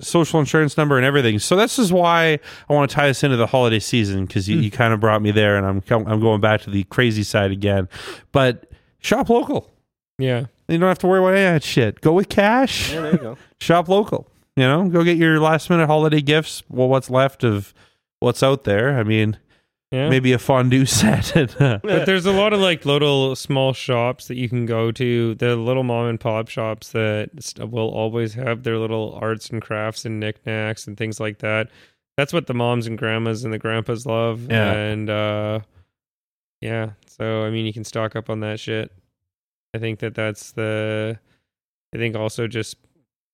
social 0.00 0.40
insurance 0.40 0.76
number 0.76 0.96
and 0.96 1.06
everything. 1.06 1.38
So 1.38 1.56
this 1.56 1.78
is 1.78 1.92
why 1.92 2.38
i 2.68 2.72
want 2.72 2.90
to 2.90 2.94
tie 2.94 3.08
this 3.08 3.24
into 3.24 3.36
the 3.36 3.46
holiday 3.46 3.78
season 3.78 4.26
because 4.26 4.48
you, 4.48 4.56
hmm. 4.56 4.62
you 4.64 4.70
kind 4.70 4.92
of 4.92 5.00
brought 5.00 5.22
me 5.22 5.30
there 5.30 5.56
and 5.56 5.66
i'm 5.66 6.06
i'm 6.06 6.20
going 6.20 6.40
back 6.40 6.60
to 6.62 6.70
the 6.70 6.84
crazy 6.84 7.22
side 7.22 7.50
again. 7.50 7.88
But 8.32 8.70
shop 9.00 9.28
local 9.28 9.70
Yeah. 10.20 10.46
you 10.68 10.78
don't 10.78 10.88
have 10.88 10.98
to 11.00 11.06
worry 11.06 11.18
about 11.20 11.34
any 11.34 11.46
of 11.46 11.54
that 11.54 11.64
shit 11.64 12.00
go 12.00 12.12
with 12.12 12.28
cash 12.28 12.92
Yeah, 12.92 13.00
there 13.02 13.12
you 13.12 13.18
go. 13.18 13.38
shop 13.60 13.88
local. 13.88 14.26
You 14.56 14.64
know, 14.64 14.88
go 14.88 15.02
get 15.04 15.16
your 15.16 15.40
last 15.40 15.70
minute 15.70 15.86
holiday 15.86 16.20
gifts. 16.20 16.62
Well, 16.68 16.88
what's 16.88 17.08
left 17.10 17.44
of 17.44 17.72
what's 18.18 18.42
out 18.42 18.64
there? 18.64 18.98
I 18.98 19.02
mean, 19.04 19.38
Yeah. 19.90 20.08
maybe 20.10 20.32
a 20.32 20.38
fondue 20.38 20.84
set. 20.86 21.34
uh, 21.60 21.78
But 21.82 22.04
there's 22.04 22.26
a 22.26 22.32
lot 22.32 22.52
of 22.52 22.60
like 22.60 22.84
little 22.84 23.34
small 23.36 23.72
shops 23.72 24.28
that 24.28 24.36
you 24.36 24.48
can 24.48 24.66
go 24.66 24.92
to. 24.92 25.34
The 25.36 25.56
little 25.56 25.82
mom 25.84 26.06
and 26.08 26.20
pop 26.20 26.48
shops 26.48 26.90
that 26.92 27.30
will 27.58 27.88
always 27.90 28.34
have 28.34 28.62
their 28.64 28.76
little 28.76 29.18
arts 29.22 29.48
and 29.50 29.62
crafts 29.62 30.04
and 30.04 30.20
knickknacks 30.20 30.86
and 30.86 30.96
things 30.96 31.18
like 31.20 31.38
that. 31.38 31.68
That's 32.16 32.32
what 32.34 32.46
the 32.46 32.54
moms 32.54 32.86
and 32.86 32.98
grandmas 32.98 33.44
and 33.44 33.52
the 33.54 33.58
grandpas 33.58 34.04
love. 34.04 34.46
Yeah. 34.50 34.72
And 34.72 35.08
uh, 35.08 35.60
yeah, 36.60 36.90
so 37.06 37.44
I 37.44 37.50
mean, 37.50 37.64
you 37.64 37.72
can 37.72 37.84
stock 37.84 38.14
up 38.14 38.28
on 38.28 38.40
that 38.40 38.60
shit. 38.60 38.92
I 39.74 39.78
think 39.78 40.00
that 40.00 40.14
that's 40.14 40.52
the. 40.52 41.18
I 41.94 41.98
think 41.98 42.16
also 42.16 42.46
just 42.46 42.76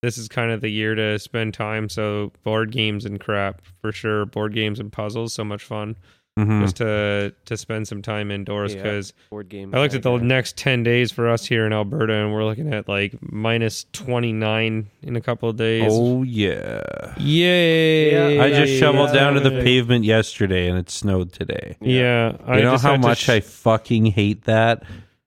this 0.02 0.18
is 0.18 0.28
kind 0.28 0.50
of 0.50 0.60
the 0.60 0.68
year 0.70 0.94
to 0.94 1.18
spend 1.18 1.54
time. 1.54 1.88
So 1.88 2.32
board 2.42 2.70
games 2.72 3.04
and 3.04 3.20
crap 3.20 3.62
for 3.80 3.92
sure. 3.92 4.26
Board 4.26 4.54
games 4.54 4.80
and 4.80 4.92
puzzles, 4.92 5.34
so 5.34 5.44
much 5.44 5.62
fun 5.62 5.96
mhm. 6.38 6.62
just 6.62 6.76
to 6.76 7.34
to 7.46 7.56
spend 7.56 7.88
some 7.88 8.02
time 8.02 8.30
indoors 8.30 8.74
Yeah. 8.74 8.82
because 8.82 9.12
Board 9.30 9.48
game. 9.48 9.74
I 9.74 9.78
looked 9.78 9.94
at 9.94 10.02
the 10.02 10.16
guy. 10.16 10.24
next 10.24 10.56
10 10.56 10.82
days 10.82 11.10
for 11.12 11.28
us 11.28 11.46
here 11.46 11.66
in 11.66 11.72
Alberta 11.72 12.12
and 12.14 12.32
we're 12.32 12.44
looking 12.44 12.72
at 12.72 12.88
like 12.88 13.16
minus 13.20 13.86
29 13.92 14.86
in 15.02 15.16
a 15.16 15.20
couple 15.20 15.48
of 15.48 15.56
days. 15.56 15.90
Oh 15.90 16.22
yeah. 16.22 17.14
Yay. 17.18 18.36
Yeah, 18.36 18.42
I 18.42 18.50
just 18.50 18.72
yeah, 18.72 18.78
shoveled 18.78 19.08
yeah, 19.08 19.14
down 19.14 19.34
to 19.34 19.40
the 19.40 19.50
pavement 19.62 20.04
yesterday, 20.04 20.68
and 20.68 20.78
it 20.78 20.90
snowed 20.90 21.32
today. 21.32 21.76
Yeah. 21.80 22.36
I 22.46 22.58
You 22.58 22.64
know 22.64 22.72
just 22.72 22.84
how 22.84 22.96
much 22.96 23.18
sh- 23.18 23.28
I 23.30 23.40
fucking 23.40 24.06
hate 24.06 24.44
that. 24.44 24.82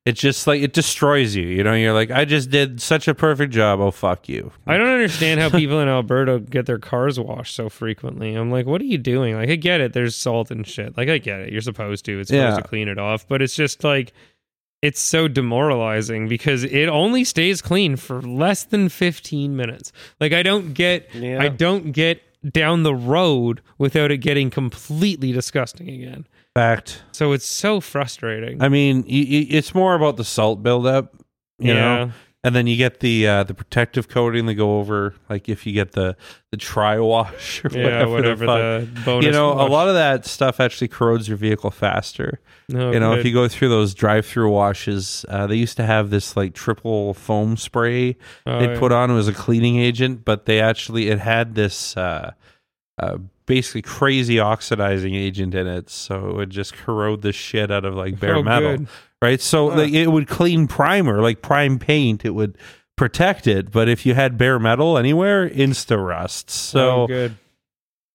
It's 0.05 0.19
just 0.21 0.47
like 0.47 0.61
it 0.61 0.73
destroys 0.73 1.35
you. 1.35 1.45
You 1.45 1.63
know, 1.63 1.73
you're 1.73 1.93
like, 1.93 2.09
I 2.09 2.25
just 2.25 2.49
did 2.49 2.81
such 2.81 3.07
a 3.07 3.13
perfect 3.13 3.53
job. 3.53 3.79
Oh 3.79 3.91
fuck 3.91 4.27
you. 4.29 4.51
I 4.65 4.77
don't 4.77 4.87
understand 4.87 5.39
how 5.39 5.49
people 5.49 5.79
in 5.81 5.87
Alberta 5.89 6.39
get 6.39 6.65
their 6.65 6.79
cars 6.79 7.19
washed 7.19 7.53
so 7.53 7.69
frequently. 7.69 8.33
I'm 8.33 8.49
like, 8.49 8.65
what 8.65 8.81
are 8.81 8.85
you 8.85 8.97
doing? 8.97 9.35
Like, 9.35 9.49
I 9.49 9.55
get 9.55 9.81
it. 9.81 9.93
There's 9.93 10.15
salt 10.15 10.51
and 10.51 10.65
shit. 10.65 10.97
Like, 10.97 11.09
I 11.09 11.17
get 11.17 11.41
it. 11.41 11.51
You're 11.51 11.61
supposed 11.61 12.05
to. 12.05 12.19
It's 12.19 12.29
supposed 12.29 12.55
Yeah. 12.55 12.61
to 12.61 12.67
clean 12.67 12.87
it 12.87 12.97
off. 12.97 13.27
But 13.27 13.41
it's 13.41 13.55
just 13.55 13.83
like, 13.83 14.13
it's 14.81 15.01
so 15.01 15.27
demoralizing 15.27 16.29
because 16.29 16.63
it 16.63 16.87
only 16.87 17.25
stays 17.25 17.61
clean 17.61 17.97
for 17.97 18.21
less 18.21 18.63
than 18.63 18.87
15 18.87 19.55
minutes. 19.57 19.91
Like, 20.21 20.31
I 20.31 20.41
don't 20.41 20.73
get, 20.73 21.13
Yeah. 21.13 21.41
I 21.41 21.49
don't 21.49 21.91
get 21.91 22.21
down 22.53 22.83
the 22.83 22.95
road 22.95 23.61
without 23.77 24.11
it 24.11 24.19
getting 24.19 24.49
completely 24.49 25.33
disgusting 25.33 25.89
again. 25.89 26.25
Fact. 26.55 27.03
So 27.11 27.31
it's 27.31 27.45
so 27.45 27.79
frustrating. 27.79 28.61
I 28.61 28.69
mean, 28.69 29.01
y- 29.03 29.05
y- 29.29 29.47
it's 29.49 29.73
more 29.75 29.95
about 29.95 30.17
the 30.17 30.23
salt 30.25 30.61
buildup. 30.63 31.15
You 31.61 31.73
know, 31.73 32.11
and 32.43 32.55
then 32.55 32.67
you 32.67 32.77
get 32.77 33.01
the 33.01 33.27
uh, 33.27 33.43
the 33.43 33.53
protective 33.53 34.07
coating 34.07 34.45
that 34.45 34.53
go 34.55 34.79
over 34.79 35.13
like 35.29 35.49
if 35.49 35.65
you 35.67 35.73
get 35.73 35.91
the 35.91 36.15
the 36.51 36.57
tri 36.57 36.97
wash 36.97 37.63
or 37.65 37.69
yeah, 37.73 37.83
whatever, 38.05 38.11
whatever 38.11 38.45
the 38.45 38.87
the 38.93 39.01
bonus. 39.01 39.25
you 39.25 39.31
know 39.33 39.53
wash. 39.53 39.67
a 39.67 39.71
lot 39.71 39.87
of 39.89 39.95
that 39.95 40.25
stuff 40.25 40.61
actually 40.61 40.87
corrodes 40.87 41.27
your 41.27 41.35
vehicle 41.35 41.69
faster 41.69 42.39
No, 42.69 42.91
you 42.93 42.99
know 43.01 43.13
if 43.13 43.25
you 43.25 43.33
go 43.33 43.49
through 43.49 43.67
those 43.67 43.93
drive-through 43.93 44.49
washes 44.49 45.25
uh, 45.27 45.47
they 45.47 45.57
used 45.57 45.75
to 45.77 45.85
have 45.85 46.11
this 46.11 46.37
like 46.37 46.53
triple 46.53 47.13
foam 47.13 47.57
spray 47.57 48.15
Oh, 48.45 48.57
they 48.59 48.71
yeah. 48.71 48.79
put 48.79 48.93
on 48.93 49.11
it 49.11 49.15
was 49.15 49.27
a 49.27 49.33
cleaning 49.33 49.77
agent 49.77 50.23
but 50.23 50.45
they 50.45 50.61
actually 50.61 51.09
it 51.09 51.19
had 51.19 51.55
this 51.55 51.97
uh, 51.97 52.31
uh, 52.97 53.17
basically 53.49 53.81
crazy 53.81 54.39
oxidizing 54.39 55.15
agent 55.15 55.53
in 55.55 55.65
it 55.67 55.89
so 55.89 56.29
it 56.29 56.35
would 56.35 56.49
just 56.51 56.73
corrode 56.73 57.21
the 57.23 57.33
shit 57.33 57.71
out 57.71 57.83
of 57.83 57.95
like 57.95 58.19
bare 58.19 58.35
Oh, 58.37 58.43
metal 58.43 58.77
good. 58.77 58.87
right? 59.21 59.41
So 59.41 59.69
Huh. 59.71 59.77
like 59.79 59.91
it 59.93 60.07
would 60.07 60.27
clean 60.27 60.67
primer, 60.67 61.19
like 61.21 61.41
prime 61.41 61.79
paint, 61.79 62.23
it 62.23 62.29
would 62.35 62.57
protect 62.95 63.47
it. 63.47 63.71
But 63.71 63.89
if 63.89 64.05
you 64.05 64.13
had 64.13 64.37
bare 64.37 64.59
metal 64.59 64.97
anywhere, 64.97 65.49
insta 65.49 65.97
rust. 65.97 66.49
So 66.51 67.03
oh, 67.03 67.07
good. 67.07 67.35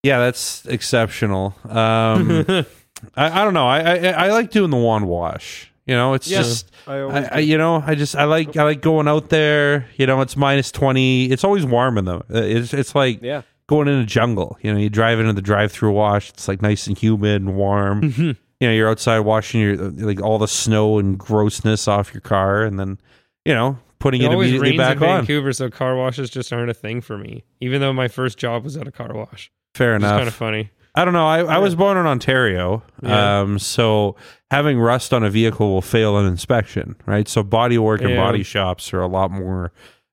yeah, 0.02 0.18
that's 0.20 0.64
exceptional. 0.66 1.56
Um, 1.68 2.44
I, 3.16 3.40
I 3.40 3.44
don't 3.44 3.54
know. 3.54 3.66
I, 3.66 3.80
I 3.80 3.96
I 4.26 4.30
like 4.30 4.50
doing 4.50 4.70
the 4.70 4.76
wand 4.78 5.06
wash. 5.08 5.70
You 5.86 5.94
know, 5.94 6.14
it's 6.14 6.28
Yeah. 6.28 6.38
just 6.38 6.70
I 6.86 6.96
I, 7.00 7.28
I 7.32 7.38
you 7.40 7.58
know 7.58 7.82
I 7.84 7.94
just 7.94 8.14
I 8.16 8.24
like 8.24 8.56
I 8.56 8.62
like 8.62 8.80
going 8.80 9.08
out 9.08 9.28
there. 9.30 9.86
You 9.96 10.06
know, 10.06 10.20
it's 10.22 10.36
minus 10.36 10.70
twenty. 10.70 11.26
It's 11.26 11.44
always 11.44 11.66
warm 11.66 11.98
in 11.98 12.04
them. 12.06 12.22
It's 12.30 12.72
it's 12.72 12.94
like 12.94 13.20
yeah. 13.20 13.42
Going 13.68 13.88
in 13.88 13.98
a 13.98 14.04
jungle. 14.06 14.58
You 14.62 14.72
know, 14.72 14.78
you 14.78 14.90
drive 14.90 15.18
into 15.20 15.32
the 15.32 15.42
drive-through 15.42 15.92
wash. 15.92 16.30
It's 16.30 16.48
like 16.48 16.60
nice 16.62 16.86
and 16.86 16.96
humid 16.98 17.42
and 17.42 17.56
warm 17.56 18.02
Mhm. 18.02 18.36
you 18.60 18.68
know 18.68 18.72
you're 18.74 18.88
outside 18.88 19.20
washing 19.20 19.60
your 19.60 19.76
like 19.76 20.20
all 20.22 20.38
the 20.38 20.48
snow 20.48 20.98
and 20.98 21.18
grossness 21.18 21.88
off 21.88 22.14
your 22.14 22.20
car 22.20 22.62
and 22.62 22.78
then 22.78 22.98
you 23.44 23.52
know 23.54 23.78
putting 23.98 24.22
It 24.22 24.30
it, 24.30 24.34
immediately 24.34 24.76
back 24.76 24.98
in 24.98 25.02
on 25.02 25.18
Vancouver, 25.20 25.52
so 25.52 25.70
car 25.70 25.96
washes 25.96 26.28
just 26.30 26.52
aren't 26.52 26.70
a 26.70 26.74
thing 26.74 27.00
for 27.00 27.16
me. 27.18 27.44
Even 27.60 27.80
though 27.80 27.92
my 27.92 28.06
first 28.08 28.36
job 28.38 28.62
was 28.64 28.76
at 28.76 28.86
a 28.86 28.92
car 28.92 29.12
wash, 29.14 29.50
fair 29.74 29.94
it's 29.96 30.02
enough 30.04 30.18
kind 30.18 30.28
of 30.28 30.34
funny. 30.34 30.70
i 30.94 31.04
don't 31.04 31.14
know 31.14 31.26
I, 31.26 31.38
I 31.40 31.58
was 31.58 31.74
born 31.74 31.96
in 31.96 32.06
ontario 32.06 32.82
Yeah. 33.02 33.40
um 33.40 33.58
so 33.58 34.14
having 34.52 34.78
rust 34.78 35.12
on 35.12 35.24
a 35.24 35.30
vehicle 35.30 35.68
will 35.72 35.82
fail 35.82 36.16
an 36.16 36.26
inspection 36.26 36.94
right 37.06 37.26
so 37.26 37.42
body 37.42 37.76
work 37.78 38.00
and 38.02 38.10
Yeah. 38.10 38.16
body 38.24 38.44
shops 38.44 38.92
are 38.94 39.00
a 39.00 39.08
lot 39.08 39.32
more 39.32 39.72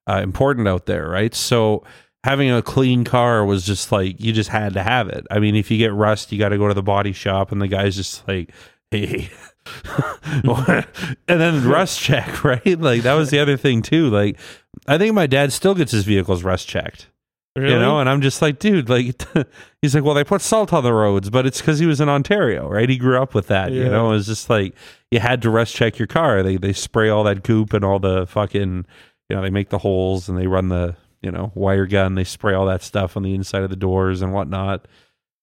uh, 0.10 0.22
important 0.24 0.68
out 0.68 0.88
there 0.88 1.08
right 1.08 1.36
so 1.36 1.84
having 2.24 2.52
a 2.52 2.62
clean 2.62 3.04
car 3.04 3.44
was 3.46 3.66
just 3.66 3.92
like 3.92 4.20
you 4.20 4.32
just 4.32 4.50
had 4.50 4.74
to 4.74 4.84
have 4.84 5.10
it. 5.10 5.26
I 5.32 5.40
mean 5.40 5.56
if 5.56 5.72
you 5.72 5.78
get 5.78 5.94
rust 5.94 6.32
you 6.32 6.38
got 6.40 6.50
to 6.50 6.58
go 6.58 6.68
to 6.68 6.74
the 6.74 6.84
body 6.84 7.14
shop 7.14 7.52
and 7.52 7.62
the 7.62 7.68
guy's 7.68 7.96
just 7.96 8.28
like 8.28 8.52
hey. 8.92 9.30
And 10.34 10.86
then 11.28 11.68
rust 11.68 12.00
check 12.00 12.44
right? 12.44 12.80
Like 12.80 13.04
that 13.04 13.14
was 13.14 13.30
the 13.30 13.40
other 13.40 13.58
thing 13.58 13.82
too. 13.82 14.10
Like 14.10 14.38
i 14.88 14.98
think 14.98 15.14
my 15.14 15.28
dad 15.28 15.52
still 15.54 15.76
gets 15.76 15.92
his 15.92 16.06
vehicles 16.06 16.44
rust 16.44 16.68
checked 16.68 17.08
Really? 17.56 17.74
you 17.74 17.80
know? 17.80 18.00
And 18.00 18.10
i'm 18.10 18.22
just 18.22 18.42
like 18.42 18.58
dude 18.60 18.90
like 18.90 19.22
he's 19.82 19.94
like 19.94 20.04
well 20.04 20.14
they 20.16 20.24
put 20.24 20.42
salt 20.42 20.72
on 20.74 20.84
the 20.84 20.94
roads 20.94 21.30
but 21.30 21.46
it's 21.46 21.60
because 21.60 21.78
he 21.80 21.86
was 21.86 22.00
in 22.02 22.08
ontario 22.10 22.68
right? 22.70 22.90
He 22.90 22.98
grew 22.98 23.22
up 23.22 23.34
with 23.34 23.48
that 23.48 23.72
you 23.72 23.84
Yeah. 23.84 23.90
know? 23.90 24.12
It's 24.14 24.28
just 24.28 24.50
like 24.50 24.74
you 25.12 25.20
had 25.20 25.42
to 25.44 25.50
rust 25.50 25.76
check 25.76 26.00
your 26.00 26.08
car. 26.08 26.42
They 26.44 26.58
they 26.58 26.74
spray 26.74 27.10
all 27.10 27.24
that 27.26 27.44
goop 27.44 27.74
and 27.74 27.84
all 27.86 28.00
the 28.00 28.26
fucking 28.28 28.86
you 29.30 29.36
know 29.36 29.42
they 29.42 29.50
make 29.50 29.70
the 29.70 29.78
holes 29.80 30.28
and 30.30 30.38
they 30.38 30.48
run 30.48 30.70
the 30.70 30.96
you 31.22 31.32
know 31.32 31.52
wire 31.56 31.86
gun 31.86 32.16
they 32.16 32.24
spray 32.24 32.54
all 32.54 32.66
that 32.66 32.82
stuff 32.84 33.16
on 33.18 33.24
the 33.24 33.34
inside 33.34 33.64
of 33.64 33.70
the 33.70 33.76
doors 33.76 34.22
and 34.22 34.34
whatnot 34.34 34.88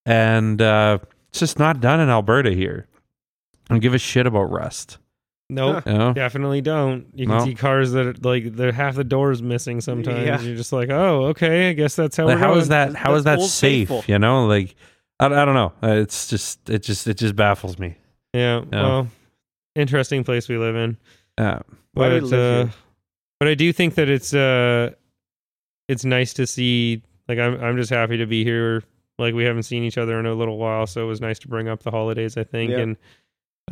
and 0.06 0.60
uh 0.62 0.98
it's 1.30 1.40
just 1.40 1.58
not 1.58 1.80
done 1.80 2.00
in 2.00 2.08
alberta 2.08 2.50
here 2.52 2.86
I 3.70 3.74
don't 3.74 3.80
give 3.80 3.94
a 3.94 3.98
shit 3.98 4.26
about 4.26 4.50
rust 4.50 4.98
nope. 5.50 5.84
you 5.86 5.92
know 5.92 6.12
Definitely 6.14 6.60
don't. 6.62 7.06
You 7.14 7.26
can 7.26 7.38
No. 7.38 7.44
see 7.44 7.54
cars 7.54 7.92
that 7.92 8.06
are 8.06 8.14
like 8.22 8.54
they're 8.56 8.72
half 8.72 8.94
the 8.96 9.04
doors 9.04 9.42
missing 9.42 9.80
sometimes. 9.80 10.26
Yeah. 10.26 10.40
You're 10.40 10.56
just 10.56 10.72
like, 10.72 10.88
oh, 10.90 11.26
okay, 11.26 11.70
I 11.70 11.72
guess 11.74 11.94
that's 11.96 12.16
how 12.16 12.24
Like, 12.26 12.34
we're 12.36 12.38
how 12.40 12.48
going. 12.48 12.60
is 12.60 12.68
that 12.68 12.94
how 12.94 13.14
is 13.14 13.24
That's 13.24 13.42
that 13.42 13.48
safe 13.48 13.88
Faithful. 13.88 14.04
you 14.12 14.18
know 14.18 14.46
like 14.46 14.74
I, 15.20 15.26
I 15.26 15.44
don't 15.44 15.54
know 15.54 15.72
Uh, 15.82 15.92
it's 15.96 16.28
just 16.28 16.68
it 16.70 16.82
just 16.82 17.06
it 17.06 17.14
just 17.18 17.36
baffles 17.36 17.78
me 17.78 17.96
Yeah. 18.34 18.62
Yeah. 18.72 18.82
Well, 18.82 19.08
interesting 19.74 20.24
place 20.24 20.48
we 20.48 20.56
live 20.58 20.76
in. 20.76 20.96
uh, 21.36 21.60
Why 21.92 22.08
do 22.08 22.14
we 22.16 22.20
But 22.20 22.26
live 22.30 22.32
uh, 22.32 22.62
here? 22.64 22.72
but 23.40 23.48
I 23.48 23.54
do 23.54 23.72
think 23.72 23.94
that 23.96 24.08
it's 24.08 24.32
uh 24.34 24.90
it's 25.88 26.04
nice 26.04 26.32
to 26.34 26.46
see 26.46 27.02
like 27.28 27.38
I'm 27.38 27.60
I'm 27.62 27.76
just 27.76 27.90
happy 27.90 28.16
to 28.18 28.26
be 28.26 28.44
here. 28.44 28.82
Like 29.18 29.34
we 29.34 29.44
haven't 29.44 29.64
seen 29.64 29.82
each 29.82 29.98
other 29.98 30.18
in 30.20 30.26
a 30.26 30.34
little 30.34 30.58
while, 30.58 30.86
so 30.86 31.02
it 31.02 31.06
was 31.06 31.20
nice 31.20 31.38
to 31.40 31.48
bring 31.48 31.68
up 31.68 31.82
the 31.82 31.90
holidays, 31.90 32.36
I 32.36 32.44
think. 32.44 32.70
Yeah. 32.70 32.78
And 32.78 32.96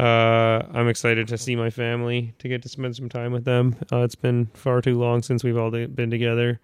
uh 0.01 0.67
I'm 0.75 0.89
excited 0.89 1.29
to 1.29 1.39
see 1.39 1.57
my 1.57 1.71
family, 1.71 2.35
to 2.39 2.49
get 2.49 2.63
to 2.63 2.69
spend 2.69 2.97
some 2.97 3.09
time 3.09 3.33
with 3.33 3.45
them. 3.45 3.77
Uh, 3.93 4.01
it's 4.01 4.15
been 4.15 4.47
far 4.55 4.81
too 4.81 4.99
long 4.99 5.23
since 5.23 5.45
we've 5.45 5.57
all 5.57 5.71
been 5.71 6.11
together. 6.11 6.61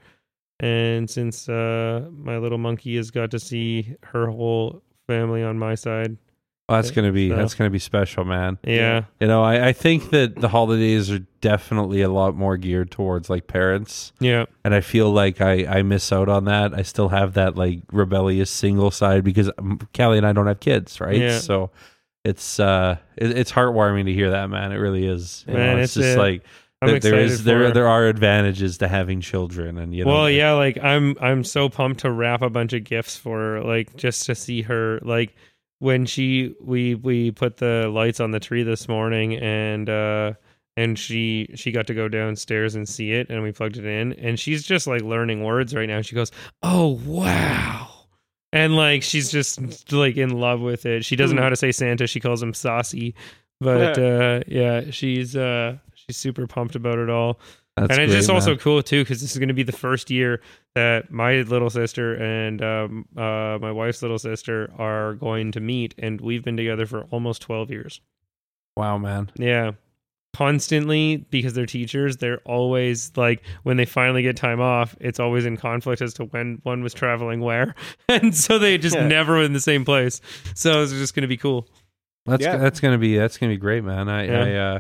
And 0.61 1.09
since 1.09 1.49
uh 1.49 2.09
my 2.13 2.39
little 2.39 2.59
monkey 2.59 2.97
has 2.97 3.11
got 3.11 3.31
to 3.31 3.39
see 3.39 3.97
her 4.03 4.27
whole 4.27 4.83
family 5.07 5.43
on 5.43 5.59
my 5.59 5.75
side, 5.75 6.17
Well, 6.73 6.83
that's 6.83 6.91
gonna 6.91 7.13
be 7.13 7.29
So- 7.31 7.37
that's 7.37 7.55
gonna 7.55 7.71
be 7.71 7.79
special, 7.79 8.25
man. 8.25 8.59
Yeah. 8.65 9.05
You 9.21 9.27
know, 9.27 9.43
I, 9.43 9.69
I 9.69 9.73
think 9.73 10.11
that 10.11 10.37
the 10.37 10.49
holidays 10.49 11.11
are 11.11 11.21
definitely 11.41 12.03
a 12.03 12.09
lot 12.09 12.35
more 12.37 12.57
geared 12.57 12.91
towards 12.91 13.29
like 13.31 13.47
parents, 13.47 14.13
Yeah. 14.21 14.47
and 14.65 14.75
I 14.75 14.81
feel 14.81 15.11
like 15.11 15.41
I 15.41 15.67
I 15.67 15.83
miss 15.83 16.13
out 16.13 16.29
on 16.29 16.45
that. 16.47 16.73
I 16.75 16.83
still 16.83 17.09
have 17.09 17.35
that 17.35 17.57
like 17.57 17.81
rebellious 17.93 18.51
single 18.51 18.91
side 18.91 19.25
because 19.25 19.51
um, 19.59 19.79
Callie 19.97 20.19
and 20.19 20.27
I 20.27 20.33
don't 20.33 20.47
have 20.47 20.61
kids, 20.61 21.01
right? 21.01 21.17
Yeah. 21.17 21.39
So 21.39 21.71
it's 22.25 22.61
uh 22.61 22.97
it, 23.17 23.37
it's 23.37 23.51
heartwarming 23.53 24.05
to 24.07 24.13
hear 24.13 24.31
that, 24.31 24.49
man. 24.49 24.73
It 24.73 24.77
really 24.77 25.07
is. 25.07 25.45
You 25.49 25.55
Man, 25.55 25.77
know, 25.77 25.83
it's, 25.83 25.97
it's 25.97 26.07
just 26.07 26.17
a- 26.17 26.21
like 26.21 26.43
there- 26.81 26.99
there 26.99 27.19
is 27.21 27.45
there 27.45 27.71
there 27.73 27.87
are 27.89 28.07
advantages 28.07 28.79
to 28.79 28.89
having 28.89 29.21
children, 29.21 29.79
and 29.79 29.95
you 29.95 30.05
know, 30.05 30.11
Well, 30.13 30.31
yeah, 30.31 30.53
like 30.55 30.79
I'm 30.83 31.17
I'm 31.21 31.45
so 31.45 31.69
pumped 31.69 32.01
to 32.01 32.11
wrap 32.11 32.43
a 32.43 32.51
bunch 32.51 32.73
of 32.73 32.83
gifts 32.85 33.17
for 33.17 33.39
her, 33.39 33.61
like 33.63 33.95
just 33.97 34.27
to 34.27 34.35
see 34.35 34.63
her 34.63 34.99
like 35.03 35.35
when 35.83 36.07
she 36.07 36.55
we 36.61 36.95
we 36.95 37.33
put 37.33 37.57
the 37.57 37.89
lights 37.93 38.21
on 38.21 38.31
the 38.31 38.39
tree 38.39 38.63
this 38.63 38.87
morning 38.87 39.35
and 39.35 39.91
uh 39.91 40.33
and 40.77 40.97
she 40.97 41.49
she 41.57 41.73
got 41.73 41.89
to 41.89 41.93
go 41.93 42.07
downstairs 42.07 42.77
and 42.77 42.89
see 42.89 43.11
it 43.11 43.29
and 43.29 43.43
we 43.43 43.51
plugged 43.51 43.77
it 43.77 43.85
in 43.85 44.13
and 44.13 44.39
she's 44.39 44.63
just 44.63 44.87
like 44.87 45.03
learning 45.03 45.43
words 45.43 45.75
right 45.75 45.89
now. 45.89 46.01
She 46.01 46.15
goes, 46.15 46.31
"Oh, 46.63 47.01
wow." 47.05 47.89
And 48.53 48.77
like 48.77 49.03
she's 49.03 49.33
just 49.33 49.93
like 49.93 50.17
in 50.17 50.39
love 50.39 50.61
with 50.61 50.87
it. 50.87 51.05
She 51.05 51.17
doesn't 51.17 51.37
know 51.37 51.43
how 51.43 51.49
to 51.49 51.57
say 51.57 51.73
Santa. 51.73 52.07
She 52.07 52.21
calls 52.21 52.41
him 52.41 52.55
saucy. 52.55 53.17
But 53.61 53.99
uh 53.99 54.41
yeah, 54.47 54.83
she's 54.91 55.35
uh 55.35 55.79
she's 55.95 56.17
super 56.17 56.47
pumped 56.47 56.77
about 56.77 56.99
it 56.99 57.11
all 57.11 57.41
that's 57.77 57.91
and 57.93 58.01
it's 58.03 58.11
great, 58.13 58.19
just 58.19 58.31
also 58.31 58.55
cool 58.57 58.83
too 58.83 59.03
because 59.03 59.21
this 59.21 59.33
is 59.33 59.39
going 59.39 59.49
to 59.49 59.55
be 59.55 59.63
the 59.63 59.73
first 59.73 60.11
year 60.11 60.41
that 60.75 61.11
my 61.11 61.37
little 61.43 61.71
sister 61.71 62.15
and 62.15 62.63
um, 62.63 63.07
uh, 63.17 63.59
my 63.61 63.73
wife's 63.73 64.03
little 64.03 64.19
sister 64.19 64.71
are 64.79 65.15
going 65.15 65.53
to 65.53 65.61
meet, 65.61 65.95
and 65.99 66.21
we've 66.21 66.45
been 66.45 66.57
together 66.57 66.85
for 66.87 67.03
almost 67.11 67.41
twelve 67.43 67.71
years. 67.71 68.01
wow, 68.77 68.99
man. 68.99 69.31
Yeah, 69.37 69.73
constantly 70.35 71.19
because 71.31 71.55
they're 71.55 71.67
teachers. 71.67 72.17
They're 72.19 72.41
always 72.45 73.13
like 73.17 73.43
when 73.63 73.77
they 73.77 73.85
finally 73.85 74.23
get 74.23 74.37
time 74.37 74.61
off, 74.61 74.97
it's 75.01 75.21
always 75.21 75.45
in 75.45 75.57
conflict 75.57 76.03
as 76.03 76.15
to 76.15 76.25
when 76.25 76.61
one 76.63 76.83
was 76.83 76.95
traveling 76.95 77.41
where, 77.41 77.75
and 78.09 78.35
so 78.35 78.59
they 78.59 78.79
just 78.79 78.97
Yeah. 78.97 79.07
never 79.07 79.35
were 79.35 79.43
in 79.43 79.53
the 79.53 79.61
same 79.61 79.85
place. 79.85 80.21
So 80.55 80.83
it's 80.83 80.93
just 80.93 81.15
going 81.15 81.23
to 81.23 81.29
be 81.29 81.37
cool. 81.37 81.69
That's 82.27 82.43
Yeah. 82.45 82.57
that's 82.57 82.79
gonna 82.81 82.99
be 82.99 83.17
that's 83.17 83.37
gonna 83.37 83.53
be 83.53 83.57
great, 83.57 83.83
man. 83.83 84.09
I 84.09 84.27
Yeah. 84.27 84.45
I, 84.45 84.55
uh, 84.77 84.79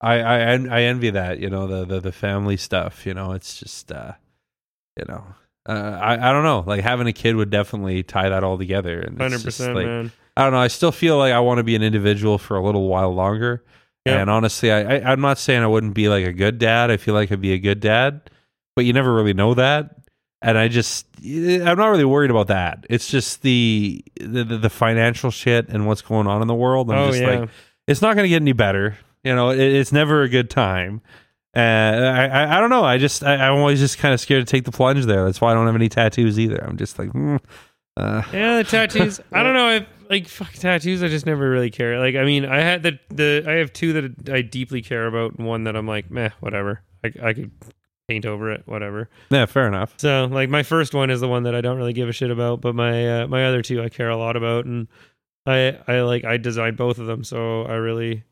I 0.00 0.20
I 0.20 0.40
I 0.52 0.82
envy 0.82 1.10
that. 1.10 1.40
You 1.40 1.50
know 1.50 1.66
the 1.66 1.84
the 1.84 2.00
the 2.00 2.12
family 2.12 2.56
stuff. 2.56 3.06
You 3.06 3.14
know, 3.14 3.32
it's 3.32 3.58
just 3.58 3.92
uh, 3.92 4.12
you 4.96 5.04
know, 5.06 5.24
uh, 5.68 5.98
I 6.02 6.30
I 6.30 6.32
don't 6.32 6.44
know. 6.44 6.64
Like 6.66 6.82
having 6.82 7.06
a 7.06 7.12
kid 7.12 7.36
would 7.36 7.50
definitely 7.50 8.02
tie 8.02 8.28
that 8.28 8.42
all 8.42 8.58
together. 8.58 9.06
Hundred 9.18 9.44
percent, 9.44 9.74
like, 9.74 9.86
man. 9.86 10.12
I 10.36 10.44
don't 10.44 10.52
know. 10.52 10.60
I 10.60 10.68
still 10.68 10.92
feel 10.92 11.18
like 11.18 11.32
I 11.32 11.40
want 11.40 11.58
to 11.58 11.64
be 11.64 11.74
an 11.74 11.82
individual 11.82 12.38
for 12.38 12.56
a 12.56 12.64
little 12.64 12.88
while 12.88 13.12
longer. 13.12 13.64
Yeah. 14.06 14.20
And 14.20 14.30
honestly, 14.30 14.72
I, 14.72 14.96
I 14.96 15.12
I'm 15.12 15.20
not 15.20 15.38
saying 15.38 15.62
I 15.62 15.66
wouldn't 15.66 15.94
be 15.94 16.08
like 16.08 16.24
a 16.24 16.32
good 16.32 16.58
dad. 16.58 16.90
I 16.90 16.96
feel 16.96 17.14
like 17.14 17.30
I'd 17.30 17.40
be 17.40 17.52
a 17.52 17.58
good 17.58 17.80
dad, 17.80 18.30
but 18.74 18.86
you 18.86 18.92
never 18.92 19.12
really 19.12 19.34
know 19.34 19.54
that. 19.54 19.96
And 20.40 20.56
I 20.56 20.68
just 20.68 21.06
I'm 21.22 21.76
not 21.76 21.88
really 21.88 22.06
worried 22.06 22.30
about 22.30 22.46
that. 22.46 22.86
It's 22.88 23.10
just 23.10 23.42
the 23.42 24.02
the, 24.18 24.44
the, 24.44 24.56
the 24.56 24.70
financial 24.70 25.30
shit 25.30 25.68
and 25.68 25.86
what's 25.86 26.00
going 26.00 26.26
on 26.26 26.40
in 26.40 26.48
the 26.48 26.54
world. 26.54 26.90
I'm 26.90 26.98
oh 26.98 27.06
just 27.08 27.20
yeah, 27.20 27.40
like 27.40 27.50
it's 27.86 28.00
not 28.00 28.14
going 28.14 28.24
to 28.24 28.30
get 28.30 28.40
any 28.40 28.52
better. 28.52 28.96
You 29.24 29.34
know, 29.34 29.50
it, 29.50 29.58
it's 29.60 29.92
never 29.92 30.22
a 30.22 30.28
good 30.28 30.50
time. 30.50 31.02
Uh, 31.56 31.60
I, 31.60 32.26
I 32.26 32.56
I 32.56 32.60
don't 32.60 32.70
know. 32.70 32.84
I 32.84 32.98
just 32.98 33.24
I, 33.24 33.34
I'm 33.36 33.58
always 33.58 33.80
just 33.80 33.98
kind 33.98 34.14
of 34.14 34.20
scared 34.20 34.46
to 34.46 34.50
take 34.50 34.64
the 34.64 34.70
plunge 34.72 35.04
there. 35.06 35.24
That's 35.24 35.40
why 35.40 35.50
I 35.50 35.54
don't 35.54 35.66
have 35.66 35.74
any 35.74 35.88
tattoos 35.88 36.38
either. 36.38 36.64
I'm 36.64 36.76
just 36.76 36.98
like, 36.98 37.10
hmm, 37.10 37.36
uh, 37.96 38.22
Yeah, 38.32 38.58
the 38.58 38.64
tattoos. 38.64 39.20
I 39.32 39.42
don't 39.42 39.54
know. 39.54 39.66
I 39.66 39.86
like 40.08 40.28
fuck 40.28 40.52
tattoos. 40.52 41.02
I 41.02 41.08
just 41.08 41.26
never 41.26 41.50
really 41.50 41.70
care. 41.70 41.98
Like, 41.98 42.14
I 42.14 42.24
mean, 42.24 42.44
I 42.44 42.60
had 42.60 42.82
the 42.84 42.98
the 43.08 43.44
I 43.48 43.52
have 43.54 43.72
two 43.72 43.92
that 43.94 44.30
I 44.32 44.42
deeply 44.42 44.80
care 44.80 45.06
about, 45.06 45.36
and 45.38 45.46
one 45.46 45.64
that 45.64 45.74
I'm 45.76 45.86
like, 45.88 46.10
meh, 46.10 46.30
whatever. 46.40 46.82
I 47.04 47.12
I 47.22 47.32
could 47.32 47.50
paint 48.08 48.26
over 48.26 48.52
it, 48.52 48.62
whatever. 48.66 49.08
yeah, 49.30 49.46
fair 49.46 49.66
enough. 49.66 49.94
So, 49.98 50.26
like, 50.26 50.50
my 50.50 50.62
first 50.62 50.94
one 50.94 51.10
is 51.10 51.20
the 51.20 51.28
one 51.28 51.42
that 51.44 51.54
I 51.54 51.60
don't 51.60 51.76
really 51.76 51.92
give 51.92 52.08
a 52.08 52.12
shit 52.12 52.30
about, 52.30 52.60
but 52.60 52.74
my 52.76 53.22
uh, 53.22 53.26
my 53.26 53.44
other 53.46 53.60
two 53.62 53.82
I 53.82 53.88
care 53.88 54.08
a 54.08 54.16
lot 54.16 54.36
about, 54.36 54.66
and 54.66 54.86
I 55.46 55.78
I 55.88 56.02
like 56.02 56.24
I 56.24 56.36
designed 56.36 56.76
both 56.76 56.98
of 56.98 57.06
them, 57.06 57.24
so 57.24 57.64
I 57.64 57.74
really 57.74 58.22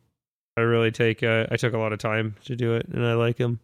I 0.59 0.63
really 0.63 0.91
take 0.91 1.23
uh, 1.23 1.47
I 1.51 1.57
took 1.57 1.75
a 1.75 1.79
lot 1.79 1.93
of 1.93 1.99
time 1.99 2.37
to 2.45 2.57
do 2.57 2.75
it, 2.75 2.87
and 2.89 3.05
I 3.05 3.15
like 3.15 3.37
them. 3.37 3.61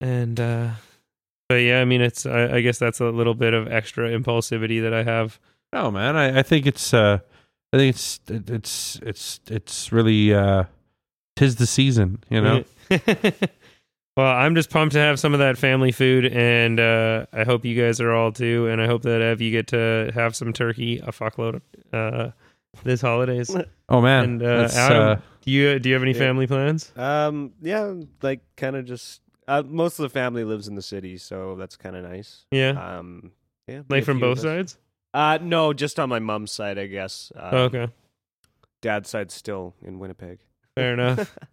And 0.00 0.38
uh 0.38 0.70
but 1.48 1.56
yeah, 1.56 1.80
I 1.80 1.84
mean, 1.84 2.00
it's 2.00 2.26
I, 2.26 2.56
I 2.56 2.60
guess 2.60 2.78
that's 2.78 3.00
a 3.00 3.06
little 3.06 3.34
bit 3.34 3.54
of 3.54 3.70
extra 3.70 4.10
impulsivity 4.10 4.82
that 4.82 4.92
I 4.92 5.04
have. 5.04 5.38
No, 5.72 5.90
man. 5.90 6.16
I, 6.16 6.40
I 6.40 6.42
think 6.42 6.66
it's 6.66 6.92
uh 6.92 7.18
I 7.72 7.76
think 7.76 7.94
it's 7.94 8.20
it, 8.28 8.50
it's 8.50 9.00
it's 9.02 9.40
it's 9.48 9.92
really 9.92 10.34
uh 10.34 10.64
tis 11.36 11.56
the 11.56 11.66
season, 11.66 12.22
you 12.28 12.40
know. 12.40 12.64
well, 14.16 14.26
I'm 14.26 14.54
just 14.54 14.70
pumped 14.70 14.94
to 14.94 14.98
have 14.98 15.20
some 15.20 15.34
of 15.34 15.38
that 15.40 15.58
family 15.58 15.92
food, 15.92 16.24
and 16.26 16.80
uh, 16.80 17.26
I 17.32 17.44
hope 17.44 17.64
you 17.64 17.80
guys 17.80 18.00
are 18.00 18.12
all 18.12 18.32
too. 18.32 18.68
And 18.68 18.80
I 18.80 18.86
hope 18.86 19.02
that 19.02 19.20
Ev, 19.20 19.40
you 19.40 19.50
get 19.50 19.68
to 19.68 20.10
have 20.14 20.34
some 20.34 20.52
turkey, 20.52 20.98
a 20.98 21.12
fuckload, 21.12 21.60
uh, 21.92 22.30
this 22.82 23.00
holidays. 23.00 23.54
Oh 23.88 24.00
man. 24.00 24.24
And, 24.24 24.42
uh, 24.42 24.68
Adam, 24.72 25.02
uh, 25.02 25.16
Do 25.46 25.52
you 25.52 25.78
do 25.78 25.88
you 25.88 25.94
have 25.94 26.02
any 26.02 26.12
Yeah. 26.12 26.18
family 26.18 26.46
plans? 26.46 26.92
Um, 26.96 27.52
yeah, 27.62 27.94
like 28.20 28.40
kind 28.56 28.76
of 28.76 28.84
just 28.84 29.22
uh, 29.48 29.62
most 29.64 29.98
of 29.98 30.02
the 30.02 30.08
family 30.08 30.42
lives 30.44 30.66
in 30.68 30.74
the 30.74 30.82
city, 30.82 31.16
so 31.18 31.54
that's 31.56 31.76
kind 31.76 31.94
of 31.96 32.02
nice. 32.04 32.44
Yeah, 32.50 32.70
Um, 32.98 33.30
yeah, 33.68 33.82
like 33.88 34.04
from 34.04 34.18
both 34.20 34.40
sides. 34.40 34.76
Uh, 35.14 35.38
no, 35.40 35.72
just 35.72 35.98
on 36.00 36.08
my 36.08 36.18
mom's 36.18 36.50
side, 36.52 36.78
I 36.78 36.86
guess. 36.88 37.30
Um, 37.36 37.48
Oh, 37.54 37.58
okay, 37.64 37.88
Dad's 38.82 39.08
side's 39.08 39.34
still 39.34 39.74
in 39.82 39.98
Winnipeg. 39.98 40.40
fair 40.74 40.92
enough. 40.92 41.36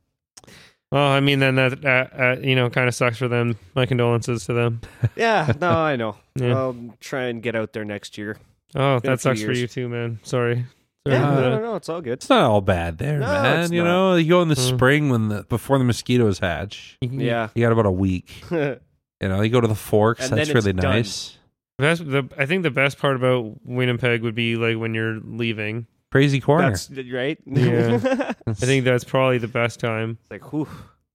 Well, 0.92 1.08
I 1.08 1.22
mean, 1.22 1.40
then 1.40 1.56
that 1.56 1.84
uh, 1.84 2.08
uh, 2.16 2.36
you 2.40 2.56
know 2.56 2.70
kind 2.70 2.88
of 2.88 2.94
sucks 2.94 3.18
for 3.18 3.28
them. 3.28 3.58
My 3.74 3.88
condolences 3.88 4.46
to 4.46 4.54
them. 4.54 4.80
yeah, 5.16 5.52
no, 5.60 5.72
I 5.72 5.96
know. 5.96 6.18
Yeah. 6.36 6.56
I'll 6.56 6.76
try 7.00 7.24
and 7.24 7.42
get 7.42 7.56
out 7.56 7.74
there 7.74 7.84
next 7.84 8.16
year. 8.16 8.38
Oh, 8.76 9.00
that 9.00 9.20
sucks 9.20 9.42
for 9.42 9.54
you 9.54 9.68
too, 9.68 9.90
man. 9.90 10.20
Sorry. 10.22 10.66
Sorry 11.06 11.18
Yeah, 11.20 11.36
for 11.36 11.42
no, 11.42 11.50
no, 11.58 11.62
no, 11.62 11.76
it's 11.76 11.90
all 11.90 12.02
good. 12.02 12.14
it's 12.14 12.30
not 12.30 12.44
all 12.50 12.62
bad 12.62 12.98
there, 12.98 13.20
No, 13.20 13.26
man. 13.28 13.60
it's 13.64 13.72
You 13.74 13.84
not. 13.84 13.90
know, 13.90 14.16
you 14.16 14.30
go 14.30 14.42
in 14.42 14.48
the 14.48 14.56
Mm. 14.56 14.70
spring 14.76 15.10
when 15.10 15.28
the 15.30 15.44
before 15.44 15.78
the 15.78 15.84
mosquitoes 15.84 16.40
hatch. 16.40 16.98
You 17.02 17.10
can- 17.10 17.20
Yeah. 17.20 17.50
You 17.56 17.62
got 17.66 17.72
about 17.74 17.86
a 17.86 17.92
week. 17.92 18.44
You 19.22 19.30
know, 19.30 19.40
you 19.42 19.50
go 19.50 19.62
to 19.62 19.68
the 19.70 19.76
forks. 19.76 20.20
And 20.30 20.38
that's 20.38 20.50
then 20.50 20.58
it's 20.58 20.66
really 20.66 20.74
done. 20.74 20.92
nice. 20.92 21.38
Best, 21.78 22.06
the, 22.06 22.28
I 22.38 22.46
think 22.46 22.64
the 22.64 22.70
best 22.72 22.98
part 22.98 23.16
about 23.16 23.54
Winnipeg 23.64 24.22
would 24.22 24.36
be 24.36 24.58
like 24.58 24.78
when 24.78 24.94
you're 24.94 25.22
leaving. 25.24 25.88
Crazy 26.12 26.42
corner. 26.42 26.72
that's 26.72 26.90
right. 27.10 27.38
Yeah. 27.46 28.34
I 28.48 28.54
think 28.54 28.84
that's 28.84 29.06
probably 29.06 29.38
the 29.38 29.48
best 29.48 29.80
time. 29.80 30.18
It's 30.24 30.30
like, 30.32 30.52
whew. 30.52 30.68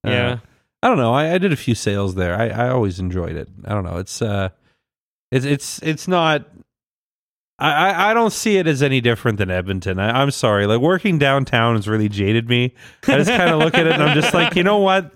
Uh, 0.06 0.10
yeah. 0.10 0.38
I 0.82 0.88
don't 0.88 0.96
know. 0.96 1.12
I, 1.12 1.34
I 1.34 1.38
did 1.38 1.52
a 1.52 1.56
few 1.56 1.74
sales 1.74 2.14
there. 2.14 2.34
I, 2.34 2.48
I 2.48 2.68
always 2.70 2.98
enjoyed 2.98 3.36
it. 3.36 3.48
I 3.66 3.74
don't 3.74 3.84
know. 3.84 3.98
It's 3.98 4.22
uh, 4.22 4.48
it's 5.30 5.44
it's 5.44 5.78
it's 5.82 6.08
not. 6.08 6.46
I, 7.60 7.70
I, 7.90 8.10
I 8.10 8.14
don't 8.14 8.32
see 8.32 8.56
it 8.58 8.66
as 8.68 8.82
any 8.82 9.00
different 9.00 9.38
than 9.38 9.50
Edmonton. 9.50 9.98
I, 9.98 10.22
I'm 10.22 10.30
sorry. 10.30 10.66
Like 10.66 10.80
working 10.80 11.18
downtown 11.18 11.74
has 11.74 11.88
really 11.88 12.08
jaded 12.08 12.48
me. 12.48 12.72
I 13.08 13.18
just 13.18 13.30
kind 13.30 13.50
of 13.50 13.58
look 13.58 13.74
at 13.74 13.86
it 13.86 13.94
and 13.94 14.02
I'm 14.02 14.14
just 14.14 14.32
like, 14.32 14.54
you 14.54 14.62
know 14.62 14.78
what? 14.78 15.12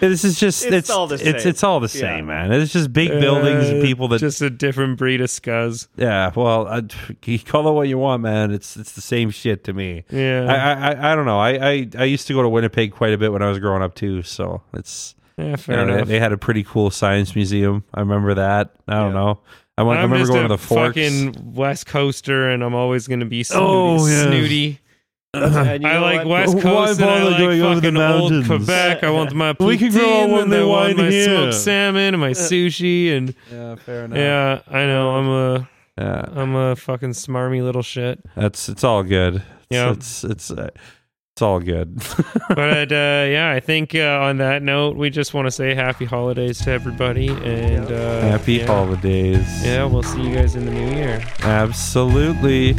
This 0.00 0.24
is 0.24 0.38
just 0.38 0.64
It's 0.64 0.72
it's 0.74 0.90
all 0.90 1.06
the 1.06 1.14
It's 1.14 1.42
same. 1.44 1.50
it's 1.50 1.62
all 1.62 1.78
the 1.78 1.86
Yeah. 1.86 2.00
same, 2.16 2.26
man. 2.26 2.50
It's 2.52 2.72
just 2.72 2.92
big 2.92 3.10
buildings 3.10 3.68
and 3.70 3.80
Uh, 3.80 3.84
people 3.84 4.08
that 4.08 4.18
just 4.18 4.42
a 4.42 4.50
different 4.50 4.98
breed 4.98 5.20
of 5.20 5.28
scuzz. 5.28 5.86
yeah. 5.96 6.32
Well, 6.34 6.66
I, 6.66 6.82
you 7.24 7.38
call 7.38 7.68
it 7.68 7.72
what 7.72 7.86
you 7.88 7.96
want, 7.98 8.22
man. 8.22 8.50
It's 8.50 8.76
it's 8.76 8.92
the 8.92 9.00
same 9.00 9.30
shit 9.30 9.62
to 9.64 9.72
me. 9.72 10.02
Yeah. 10.10 10.46
I, 10.48 10.54
I 10.54 10.90
I- 10.92 11.12
I 11.12 11.14
don't 11.14 11.26
know. 11.26 11.38
I, 11.38 11.50
I 11.70 11.88
I 11.96 12.04
used 12.04 12.26
to 12.26 12.32
go 12.34 12.42
to 12.42 12.48
Winnipeg 12.48 12.90
quite 12.92 13.12
a 13.12 13.18
bit 13.18 13.32
when 13.32 13.40
I 13.40 13.48
was 13.48 13.60
growing 13.60 13.82
up 13.82 13.94
too. 13.94 14.22
So 14.22 14.62
it's 14.74 15.14
yeah, 15.38 15.50
you 15.50 15.56
fair 15.58 15.76
know, 15.78 15.86
they, 15.86 15.92
enough. 15.94 16.08
they 16.08 16.18
had 16.20 16.32
a 16.32 16.38
pretty 16.38 16.64
cool 16.64 16.90
science 16.90 17.34
museum. 17.36 17.84
I 17.94 18.00
remember 18.00 18.34
that. 18.34 18.72
I 18.88 18.94
don't 18.94 19.12
Yeah. 19.14 19.20
know. 19.20 19.40
I, 19.76 19.82
went, 19.82 19.98
I 19.98 20.02
I'm 20.02 20.12
remember 20.12 20.22
just 20.26 20.32
going 20.32 20.44
a 20.44 20.48
to 20.48 20.54
the 20.54 20.58
forks. 20.58 20.88
fucking 20.96 21.54
West 21.54 21.86
Coaster, 21.86 22.48
and 22.50 22.62
I'm 22.62 22.74
always 22.74 23.06
going 23.08 23.20
to 23.20 23.26
be 23.26 23.42
snooty. 23.42 23.64
Oh, 23.64 24.06
yeah. 24.06 24.22
snooty. 24.24 24.80
And 25.34 25.84
I 25.84 25.98
like 25.98 26.18
what? 26.18 26.28
West 26.28 26.54
Why 26.54 26.62
Coast 26.62 27.00
and 27.00 27.10
I 27.10 27.20
bother 27.24 27.30
like 27.30 27.38
going 27.38 27.62
over 27.62 27.80
the 27.80 27.90
fucking 27.90 27.96
old? 27.96 28.46
Quebec. 28.46 29.02
I 29.02 29.10
want 29.10 29.34
my 29.34 29.56
We 29.58 29.76
can 29.78 29.90
grow 29.90 30.00
poutine 30.02 30.30
one 30.30 30.42
and 30.44 30.52
they 30.52 30.60
I 30.60 30.64
want 30.64 30.96
wine 30.96 31.06
my 31.06 31.10
here. 31.10 31.24
smoked 31.24 31.54
salmon 31.54 32.14
and 32.14 32.20
my 32.20 32.30
sushi 32.30 33.16
and 33.16 33.34
yeah, 33.50 33.74
fair 33.74 34.04
enough. 34.04 34.16
yeah, 34.16 34.60
I 34.68 34.84
know 34.86 35.10
I'm 35.16 35.28
a 35.28 35.68
Yeah, 35.98 36.24
I'm 36.40 36.54
a 36.54 36.76
fucking 36.76 37.10
smarmy 37.10 37.64
little 37.64 37.82
shit. 37.82 38.20
that's 38.36 38.68
it's 38.68 38.84
all 38.84 39.02
good. 39.02 39.42
Yeah. 39.70 39.90
it's 39.90 40.22
it's 40.22 40.52
uh, 40.52 40.68
it's 41.34 41.42
all 41.42 41.58
good. 41.58 41.96
but 42.48 42.92
uh, 42.92 43.26
yeah, 43.28 43.50
I 43.52 43.58
think 43.58 43.92
uh, 43.92 44.20
on 44.22 44.36
that 44.36 44.62
note, 44.62 44.94
we 44.94 45.10
just 45.10 45.34
want 45.34 45.48
to 45.48 45.50
say 45.50 45.74
happy 45.74 46.04
holidays 46.04 46.58
to 46.60 46.70
everybody 46.70 47.26
and 47.26 47.90
uh, 47.90 48.20
Happy 48.20 48.54
yeah. 48.54 48.66
holidays. 48.66 49.66
Yeah, 49.66 49.84
we'll 49.86 50.04
see 50.04 50.22
you 50.28 50.32
guys 50.32 50.54
in 50.54 50.64
the 50.64 50.70
new 50.70 50.94
year. 50.94 51.26
Absolutely. 51.40 52.74